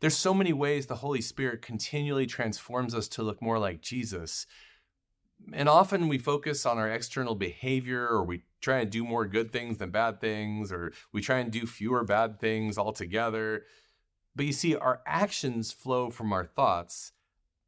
There's 0.00 0.16
so 0.16 0.34
many 0.34 0.52
ways 0.52 0.86
the 0.86 0.96
Holy 0.96 1.20
Spirit 1.20 1.62
continually 1.62 2.26
transforms 2.26 2.94
us 2.94 3.08
to 3.08 3.22
look 3.22 3.40
more 3.40 3.58
like 3.58 3.80
Jesus. 3.80 4.46
And 5.52 5.68
often 5.68 6.08
we 6.08 6.18
focus 6.18 6.64
on 6.64 6.78
our 6.78 6.90
external 6.90 7.34
behavior 7.34 8.06
or 8.06 8.24
we 8.24 8.42
try 8.60 8.80
and 8.80 8.90
do 8.90 9.04
more 9.04 9.26
good 9.26 9.52
things 9.52 9.78
than 9.78 9.90
bad 9.90 10.20
things, 10.20 10.70
or 10.70 10.92
we 11.12 11.20
try 11.20 11.38
and 11.38 11.50
do 11.50 11.66
fewer 11.66 12.04
bad 12.04 12.38
things 12.38 12.78
altogether. 12.78 13.64
But 14.36 14.46
you 14.46 14.52
see, 14.52 14.76
our 14.76 15.00
actions 15.06 15.72
flow 15.72 16.10
from 16.10 16.32
our 16.32 16.44
thoughts, 16.44 17.12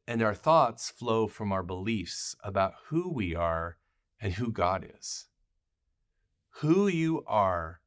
and 0.07 0.23
our 0.23 0.35
thoughts 0.35 0.91
flow 0.91 1.27
from 1.27 1.53
our 1.53 1.63
beliefs 1.63 2.37
about 2.45 2.75
who 2.89 3.09
we 3.09 3.35
are 3.35 3.79
and 4.21 4.35
who 4.35 4.53
God 4.53 4.89
is. 4.99 5.27
Who 6.57 6.87
you 6.87 7.25
are 7.27 7.81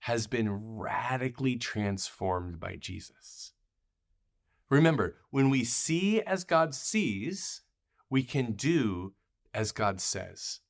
has 0.00 0.26
been 0.26 0.76
radically 0.76 1.56
transformed 1.56 2.60
by 2.60 2.76
Jesus. 2.76 3.52
Remember, 4.68 5.16
when 5.30 5.48
we 5.48 5.64
see 5.64 6.20
as 6.20 6.44
God 6.44 6.74
sees, 6.74 7.62
we 8.10 8.22
can 8.22 8.52
do 8.52 9.14
as 9.54 9.72
God 9.72 10.00
says. 10.00 10.60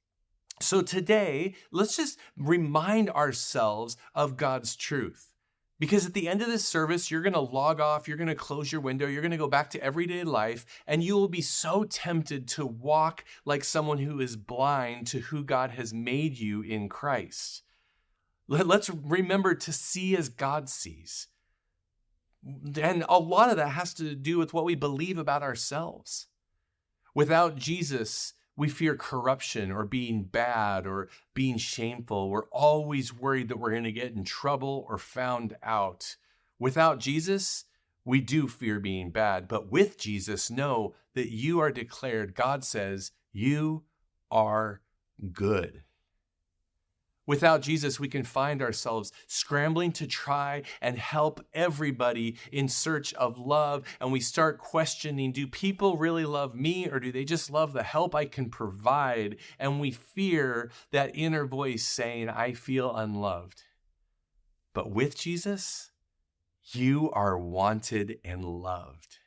So 0.61 0.83
today, 0.83 1.55
let's 1.71 1.97
just 1.97 2.19
remind 2.37 3.11
ourselves 3.11 3.97
of 4.15 4.37
God's 4.37 4.75
truth. 4.77 5.33
Because 5.81 6.05
at 6.05 6.15
the 6.15 6.29
end 6.29 6.43
of 6.43 6.49
this 6.49 6.65
service, 6.65 7.09
you're 7.09 7.23
going 7.23 7.35
to 7.35 7.41
log 7.41 7.79
off, 7.81 8.09
you're 8.09 8.17
going 8.17 8.27
to 8.27 8.35
close 8.35 8.73
your 8.73 8.81
window, 8.81 9.07
you're 9.07 9.23
going 9.23 9.31
to 9.31 9.37
go 9.37 9.47
back 9.47 9.71
to 9.71 9.83
everyday 9.83 10.25
life, 10.25 10.67
and 10.89 11.05
you 11.05 11.15
will 11.15 11.29
be 11.29 11.41
so 11.41 11.85
tempted 11.85 12.49
to 12.49 12.67
walk 12.67 13.25
like 13.45 13.63
someone 13.63 13.99
who 13.99 14.19
is 14.19 14.35
blind 14.35 15.07
to 15.09 15.21
who 15.21 15.45
God 15.45 15.71
has 15.71 15.95
made 15.95 16.37
you 16.37 16.63
in 16.63 16.89
Christ. 16.89 17.63
Let's 18.49 18.91
remember 18.91 19.55
to 19.55 19.73
see 19.73 20.17
as 20.17 20.29
God 20.29 20.69
sees. 20.69 21.29
And 22.81 23.05
a 23.09 23.19
lot 23.19 23.51
of 23.51 23.57
that 23.59 23.69
has 23.69 23.95
to 23.95 24.17
do 24.17 24.39
with 24.39 24.53
what 24.53 24.65
we 24.65 24.75
believe 24.75 25.19
about 25.19 25.43
ourselves. 25.43 26.27
Without 27.15 27.57
Jesus, 27.57 28.35
we 28.59 28.69
fear 28.69 28.97
corruption 28.97 29.71
or 29.71 29.85
being 29.85 30.25
bad 30.25 30.85
or 30.85 31.09
being 31.33 31.57
shameful. 31.57 32.29
We're 32.29 32.49
always 32.49 33.15
worried 33.15 33.49
that 33.49 33.59
we're 33.61 33.71
going 33.71 33.85
to 33.85 33.93
get 33.93 34.15
in 34.15 34.25
trouble 34.25 34.85
or 34.89 34.99
found 34.99 35.57
out. 35.63 36.17
Without 36.59 36.99
Jesus, 36.99 37.67
we 38.05 38.21
do 38.21 38.49
fear 38.49 38.81
being 38.81 39.11
bad. 39.11 39.47
But 39.47 39.71
with 39.71 39.97
Jesus, 39.97 40.51
know 40.51 40.97
that 41.15 41.31
you 41.31 41.61
are 41.61 41.71
declared, 41.71 42.35
God 42.35 42.65
says, 42.65 43.13
you 43.33 43.85
are 44.29 44.81
good. 45.33 45.85
Without 47.29 47.61
Jesus, 47.61 48.01
we 48.01 48.09
can 48.09 48.23
find 48.23 48.63
ourselves 48.63 49.13
scrambling 49.27 49.93
to 49.93 50.07
try 50.07 50.63
and 50.81 50.99
help 50.99 51.45
everybody 51.53 52.37
in 52.51 52.67
search 52.69 53.13
of 53.15 53.39
love. 53.39 53.85
And 54.01 54.11
we 54.11 54.19
start 54.19 54.57
questioning 54.57 55.33
do 55.33 55.47
people 55.47 55.99
really 55.99 56.25
love 56.25 56.55
me 56.55 56.89
or 56.89 56.99
do 56.99 57.13
they 57.13 57.25
just 57.25 57.51
love 57.51 57.75
the 57.75 57.83
help 57.83 58.15
I 58.15 58.25
can 58.25 58.49
provide? 58.49 59.37
And 59.59 59.79
we 59.79 59.91
fear 59.91 60.71
that 60.91 61.11
inner 61.15 61.45
voice 61.45 61.85
saying, 61.85 62.31
I 62.31 62.55
feel 62.55 62.97
unloved. 62.97 63.63
But 64.73 64.91
with 64.91 65.15
Jesus, 65.15 65.91
you 66.73 67.11
are 67.11 67.37
wanted 67.37 68.21
and 68.25 68.43
loved. 68.43 69.19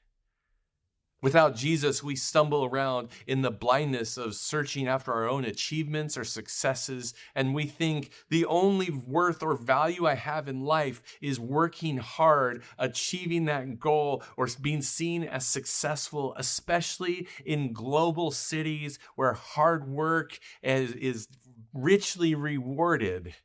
Without 1.21 1.55
Jesus, 1.55 2.01
we 2.01 2.15
stumble 2.15 2.65
around 2.65 3.09
in 3.27 3.43
the 3.43 3.51
blindness 3.51 4.17
of 4.17 4.33
searching 4.33 4.87
after 4.87 5.13
our 5.13 5.29
own 5.29 5.45
achievements 5.45 6.17
or 6.17 6.23
successes, 6.23 7.13
and 7.35 7.53
we 7.53 7.65
think 7.65 8.11
the 8.29 8.43
only 8.45 8.89
worth 8.89 9.43
or 9.43 9.55
value 9.55 10.07
I 10.07 10.15
have 10.15 10.47
in 10.47 10.65
life 10.65 11.03
is 11.21 11.39
working 11.39 11.97
hard, 11.97 12.63
achieving 12.79 13.45
that 13.45 13.79
goal, 13.79 14.23
or 14.35 14.47
being 14.59 14.81
seen 14.81 15.23
as 15.23 15.45
successful, 15.45 16.33
especially 16.37 17.27
in 17.45 17.71
global 17.71 18.31
cities 18.31 18.97
where 19.15 19.33
hard 19.33 19.87
work 19.87 20.39
is, 20.63 20.93
is 20.93 21.27
richly 21.71 22.33
rewarded. 22.33 23.35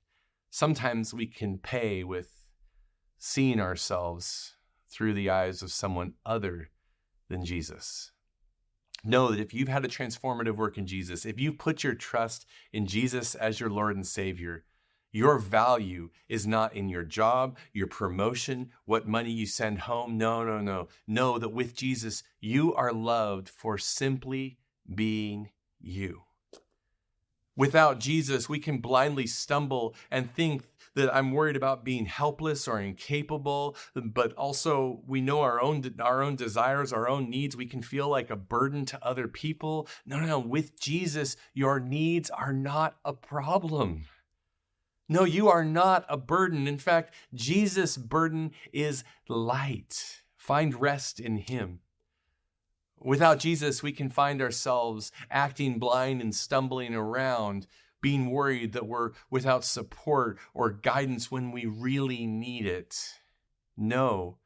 Sometimes 0.49 1.13
we 1.13 1.27
can 1.27 1.59
pay 1.59 2.05
with 2.05 2.47
seeing 3.19 3.61
ourselves 3.61 4.57
through 4.89 5.13
the 5.13 5.29
eyes 5.29 5.61
of 5.61 5.71
someone 5.71 6.15
other 6.25 6.71
than 7.29 7.45
Jesus. 7.45 8.13
Know 9.05 9.31
that 9.31 9.41
if 9.41 9.55
you've 9.55 9.69
had 9.69 9.85
a 9.85 9.89
transformative 9.89 10.57
work 10.57 10.79
in 10.79 10.87
Jesus, 10.87 11.25
if 11.25 11.39
you've 11.39 11.59
put 11.59 11.85
your 11.85 11.95
trust 11.95 12.47
in 12.73 12.87
Jesus 12.87 13.35
as 13.35 13.61
your 13.61 13.71
Lord 13.71 13.95
and 13.95 14.07
Savior, 14.07 14.65
your 15.13 15.39
value 15.39 16.11
is 16.29 16.47
not 16.47 16.75
in 16.75 16.89
your 16.89 17.05
job, 17.05 17.57
your 17.73 17.87
promotion, 17.87 18.71
what 18.85 19.09
money 19.09 19.31
you 19.31 19.47
send 19.47 19.79
home. 19.81 20.19
No, 20.19 20.45
no, 20.45 20.61
no. 20.61 20.89
Know 21.07 21.39
that 21.39 21.51
with 21.51 21.75
Jesus, 21.75 22.23
you 22.41 22.75
are 22.75 22.93
loved 22.93 23.49
for 23.49 23.79
simply 23.79 24.59
being 24.95 25.51
you. 25.81 26.23
Without 27.57 27.99
Jesus, 27.99 28.49
we 28.49 28.59
can 28.59 28.79
blindly 28.79 29.27
stumble 29.27 29.95
and 30.11 30.31
think 30.31 30.65
that 30.97 31.15
I'm 31.15 31.31
worried 31.31 31.57
about 31.57 31.85
being 31.85 32.07
helpless 32.07 32.67
or 32.67 32.81
incapable, 32.81 33.77
but 33.95 34.33
also 34.33 35.03
we 35.07 35.21
know 35.21 35.43
our 35.43 35.61
own 35.61 35.85
our 36.01 36.23
own 36.23 36.35
desires, 36.35 36.93
our 36.93 37.09
own 37.09 37.31
needs. 37.31 37.57
We 37.57 37.67
can 37.67 37.83
feel 37.83 38.09
like 38.09 38.31
a 38.31 38.37
burden 38.37 38.85
to 38.87 39.07
other 39.07 39.29
people. 39.29 39.89
No, 40.05 40.19
no, 40.19 40.27
no. 40.27 40.39
With 40.41 40.81
Jesus, 40.81 41.37
your 41.55 41.79
needs 41.79 42.31
are 42.31 42.53
not 42.53 42.97
a 43.05 43.13
problem. 43.13 44.07
No, 45.09 45.25
you 45.25 45.49
are 45.49 45.65
not 45.65 46.05
a 46.09 46.17
burden. 46.17 46.67
In 46.67 46.79
fact, 46.79 47.15
Jesus' 47.33 47.97
burden 47.97 48.51
is 48.73 49.05
light. 49.29 50.23
Find 50.37 50.81
rest 50.81 51.21
in 51.21 51.37
him. 51.37 51.81
Without 52.99 53.39
Jesus, 53.39 53.83
we 53.83 53.93
can 53.93 54.09
find 54.09 54.41
ourselves 54.41 55.13
acting 55.31 55.79
blind 55.79 56.23
and 56.23 56.35
stumbling 56.35 56.95
around 56.95 57.67
being 58.01 58.31
worried 58.31 58.73
that 58.73 58.87
we're 58.87 59.13
without 59.31 59.65
support 59.65 60.39
or 60.55 60.71
guidance 60.71 61.31
when 61.31 61.51
we 61.51 61.67
really 61.67 62.27
need 62.27 62.67
it. 62.67 63.21
Know 63.77 64.39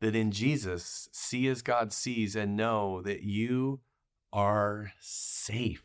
that 0.00 0.16
in 0.16 0.30
Jesus, 0.32 1.08
see 1.12 1.46
as 1.48 1.62
God 1.62 1.92
sees 1.92 2.34
and 2.34 2.56
know 2.56 3.02
that 3.02 3.22
you 3.22 3.80
are 4.32 4.92
safe. 5.00 5.84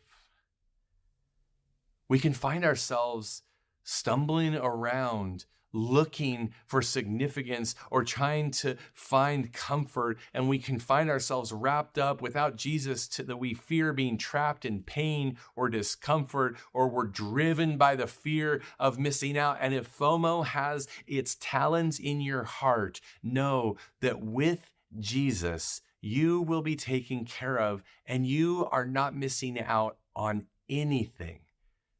We 2.08 2.18
can 2.18 2.32
find 2.32 2.64
ourselves 2.64 3.42
stumbling 3.84 4.54
around 4.54 5.46
looking 5.72 6.52
for 6.66 6.82
significance 6.82 7.74
or 7.90 8.04
trying 8.04 8.50
to 8.50 8.76
find 8.94 9.52
comfort 9.52 10.18
and 10.32 10.48
we 10.48 10.58
can 10.58 10.78
find 10.78 11.10
ourselves 11.10 11.52
wrapped 11.52 11.98
up 11.98 12.22
without 12.22 12.56
Jesus 12.56 13.06
to 13.08 13.22
that 13.22 13.36
we 13.36 13.54
fear 13.54 13.92
being 13.92 14.18
trapped 14.18 14.64
in 14.64 14.82
pain 14.82 15.36
or 15.56 15.68
discomfort 15.68 16.56
or 16.72 16.88
we're 16.88 17.06
driven 17.06 17.76
by 17.76 17.94
the 17.96 18.06
fear 18.06 18.62
of 18.78 18.98
missing 18.98 19.36
out. 19.36 19.58
And 19.60 19.74
if 19.74 19.96
FOMO 19.96 20.44
has 20.46 20.88
its 21.06 21.36
talons 21.40 21.98
in 21.98 22.20
your 22.20 22.44
heart 22.44 23.00
know 23.22 23.76
that 24.00 24.20
with 24.20 24.70
Jesus 24.98 25.80
you 26.00 26.40
will 26.40 26.62
be 26.62 26.76
taken 26.76 27.24
care 27.24 27.58
of 27.58 27.82
and 28.06 28.26
you 28.26 28.66
are 28.70 28.86
not 28.86 29.16
missing 29.16 29.60
out 29.60 29.96
on 30.14 30.46
anything 30.68 31.40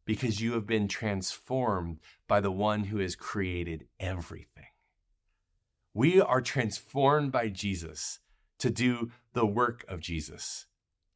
because 0.08 0.40
you 0.40 0.54
have 0.54 0.66
been 0.66 0.88
transformed 0.88 2.00
by 2.26 2.40
the 2.40 2.50
one 2.50 2.84
who 2.84 2.96
has 2.96 3.14
created 3.14 3.84
everything. 4.00 4.64
We 5.92 6.18
are 6.18 6.40
transformed 6.40 7.30
by 7.30 7.50
Jesus 7.50 8.18
to 8.58 8.70
do 8.70 9.10
the 9.34 9.44
work 9.44 9.84
of 9.86 10.00
Jesus. 10.00 10.64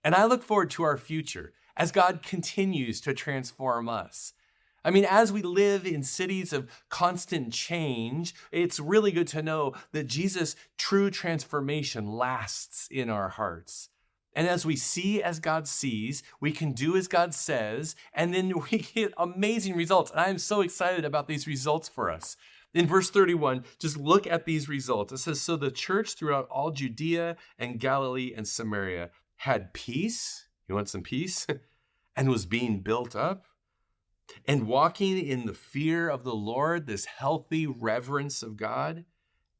And 0.04 0.14
I 0.14 0.26
look 0.26 0.42
forward 0.42 0.68
to 0.72 0.82
our 0.82 0.98
future 0.98 1.54
as 1.74 1.90
God 1.90 2.22
continues 2.22 3.00
to 3.00 3.14
transform 3.14 3.88
us. 3.88 4.34
I 4.84 4.90
mean, 4.90 5.06
as 5.08 5.32
we 5.32 5.40
live 5.40 5.86
in 5.86 6.02
cities 6.02 6.52
of 6.52 6.70
constant 6.90 7.50
change, 7.50 8.34
it's 8.50 8.78
really 8.78 9.10
good 9.10 9.28
to 9.28 9.42
know 9.42 9.72
that 9.92 10.06
Jesus' 10.06 10.54
true 10.76 11.08
transformation 11.10 12.12
lasts 12.12 12.88
in 12.90 13.08
our 13.08 13.30
hearts. 13.30 13.88
And 14.34 14.48
as 14.48 14.64
we 14.64 14.76
see 14.76 15.22
as 15.22 15.40
God 15.40 15.68
sees, 15.68 16.22
we 16.40 16.52
can 16.52 16.72
do 16.72 16.96
as 16.96 17.08
God 17.08 17.34
says, 17.34 17.94
and 18.14 18.32
then 18.32 18.52
we 18.70 18.78
get 18.78 19.12
amazing 19.16 19.76
results. 19.76 20.10
And 20.10 20.20
I'm 20.20 20.38
so 20.38 20.60
excited 20.60 21.04
about 21.04 21.28
these 21.28 21.46
results 21.46 21.88
for 21.88 22.10
us. 22.10 22.36
In 22.74 22.86
verse 22.86 23.10
31, 23.10 23.64
just 23.78 23.98
look 23.98 24.26
at 24.26 24.46
these 24.46 24.68
results. 24.68 25.12
It 25.12 25.18
says, 25.18 25.40
So 25.40 25.56
the 25.56 25.70
church 25.70 26.14
throughout 26.14 26.48
all 26.50 26.70
Judea 26.70 27.36
and 27.58 27.78
Galilee 27.78 28.32
and 28.34 28.48
Samaria 28.48 29.10
had 29.36 29.74
peace. 29.74 30.46
You 30.68 30.74
want 30.74 30.88
some 30.88 31.02
peace? 31.02 31.46
and 32.16 32.28
was 32.28 32.46
being 32.46 32.80
built 32.80 33.16
up 33.16 33.46
and 34.46 34.66
walking 34.66 35.18
in 35.18 35.46
the 35.46 35.54
fear 35.54 36.08
of 36.08 36.24
the 36.24 36.34
Lord, 36.34 36.86
this 36.86 37.04
healthy 37.04 37.66
reverence 37.66 38.42
of 38.42 38.56
God, 38.56 39.04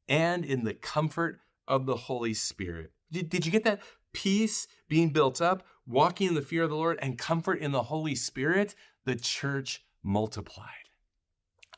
and 0.07 0.43
in 0.43 0.63
the 0.63 0.73
comfort 0.73 1.39
of 1.67 1.85
the 1.85 1.95
Holy 1.95 2.33
Spirit. 2.33 2.91
Did, 3.11 3.29
did 3.29 3.45
you 3.45 3.51
get 3.51 3.63
that? 3.63 3.81
Peace 4.13 4.67
being 4.87 5.09
built 5.09 5.41
up, 5.41 5.63
walking 5.85 6.29
in 6.29 6.33
the 6.35 6.41
fear 6.41 6.63
of 6.63 6.69
the 6.69 6.75
Lord, 6.75 6.99
and 7.01 7.17
comfort 7.17 7.59
in 7.59 7.71
the 7.71 7.83
Holy 7.83 8.15
Spirit, 8.15 8.75
the 9.05 9.15
church 9.15 9.83
multiplied. 10.03 10.69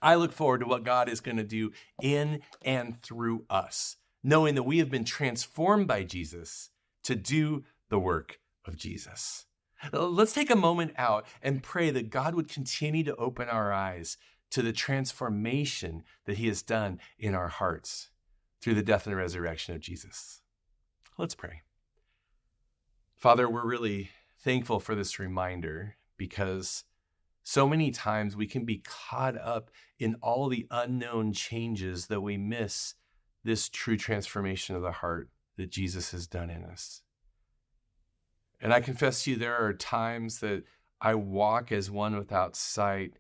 I 0.02 0.16
look 0.16 0.32
forward 0.32 0.60
to 0.60 0.68
what 0.68 0.84
God 0.84 1.10
is 1.10 1.22
going 1.22 1.38
to 1.38 1.44
do 1.44 1.72
in 2.02 2.42
and 2.62 3.02
through 3.02 3.46
us, 3.50 3.98
knowing 4.24 4.56
that 4.56 4.64
we 4.64 4.78
have 4.80 4.92
been 4.92 5.06
transformed 5.06 5.88
by 5.88 6.04
Jesus 6.04 6.70
to 7.04 7.16
do 7.16 7.64
the 7.90 8.00
work 8.00 8.40
of 8.66 8.76
Jesus. 8.76 9.46
Let's 9.92 10.34
take 10.34 10.50
a 10.50 10.56
moment 10.56 10.94
out 10.98 11.26
and 11.42 11.64
pray 11.64 11.90
that 11.92 12.10
God 12.10 12.36
would 12.36 12.50
continue 12.50 13.04
to 13.04 13.16
open 13.16 13.50
our 13.50 13.72
eyes 13.72 14.18
to 14.52 14.62
the 14.62 14.74
transformation 14.74 16.04
that 16.26 16.38
He 16.38 16.48
has 16.48 16.62
done 16.62 17.00
in 17.20 17.36
our 17.36 17.48
hearts 17.48 18.10
through 18.62 18.76
the 18.76 18.84
death 18.84 19.06
and 19.06 19.16
resurrection 19.16 19.76
of 19.76 19.82
Jesus. 19.82 20.42
Let's 21.18 21.36
pray. 21.36 21.62
Father, 23.26 23.50
we're 23.50 23.66
really 23.66 24.12
thankful 24.44 24.80
for 24.80 24.94
this 24.94 25.18
reminder 25.18 25.96
because 26.16 26.84
so 27.42 27.68
many 27.68 27.90
times 27.90 28.36
we 28.36 28.46
can 28.46 28.66
be 28.66 28.84
caught 28.86 29.36
up 29.36 29.72
in 29.98 30.14
all 30.22 30.48
the 30.48 30.68
unknown 30.70 31.34
changes 31.34 32.06
that 32.06 32.22
we 32.22 32.38
miss 32.38 32.94
this 33.44 33.68
true 33.68 33.98
transformation 33.98 34.76
of 34.76 34.84
the 34.84 34.92
heart 34.92 35.32
that 35.58 35.72
Jesus 35.72 36.12
has 36.12 36.28
done 36.28 36.52
in 36.52 36.66
us. 36.66 37.02
And 38.62 38.72
I 38.72 38.80
confess 38.80 39.24
to 39.24 39.32
you, 39.32 39.38
there 39.38 39.58
are 39.58 39.74
times 39.74 40.40
that 40.42 40.62
I 41.02 41.16
walk 41.16 41.72
as 41.72 41.90
one 41.90 42.16
without 42.16 42.56
sight, 42.56 43.14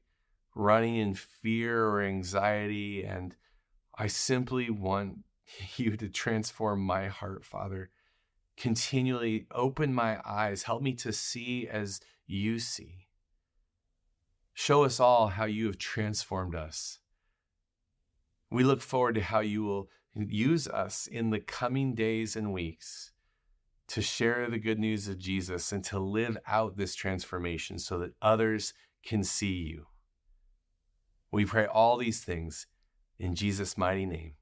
running 0.53 0.97
in 0.97 1.15
fear 1.15 1.83
or 1.83 2.03
anxiety, 2.03 3.03
and 3.03 3.35
I 3.97 4.05
simply 4.05 4.69
want 4.69 5.23
you 5.77 5.97
to 5.97 6.09
transform 6.09 6.81
my 6.81 7.07
heart, 7.07 7.43
Father. 7.43 7.89
Continually 8.57 9.47
open 9.51 9.93
my 9.93 10.19
eyes, 10.25 10.63
help 10.63 10.81
me 10.81 10.93
to 10.93 11.11
see 11.11 11.67
as 11.67 11.99
you 12.25 12.59
see. 12.59 13.07
Show 14.53 14.85
us 14.85 14.99
all 14.99 15.27
how 15.27 15.45
you 15.45 15.65
have 15.65 15.77
transformed 15.77 16.55
us. 16.55 16.99
We 18.49 18.63
look 18.63 18.81
forward 18.81 19.15
to 19.15 19.21
how 19.21 19.41
you 19.41 19.63
will 19.63 19.89
use 20.15 20.67
us 20.67 21.07
in 21.07 21.29
the 21.29 21.41
coming 21.41 21.93
days 21.93 22.37
and 22.37 22.53
weeks 22.53 23.11
to 23.87 24.01
share 24.01 24.49
the 24.49 24.57
good 24.57 24.79
news 24.79 25.07
of 25.07 25.19
Jesus 25.19 25.71
and 25.71 25.83
to 25.85 25.99
live 25.99 26.37
out 26.47 26.77
this 26.77 26.95
transformation 26.95 27.77
so 27.77 27.99
that 27.99 28.13
others 28.21 28.73
can 29.05 29.23
see 29.23 29.53
you. 29.53 29.87
We 31.31 31.45
pray 31.45 31.65
all 31.65 31.97
these 31.97 32.23
things 32.23 32.67
in 33.19 33.35
Jesus' 33.35 33.77
mighty 33.77 34.05
name. 34.05 34.35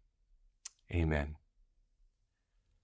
Amen. 0.93 1.35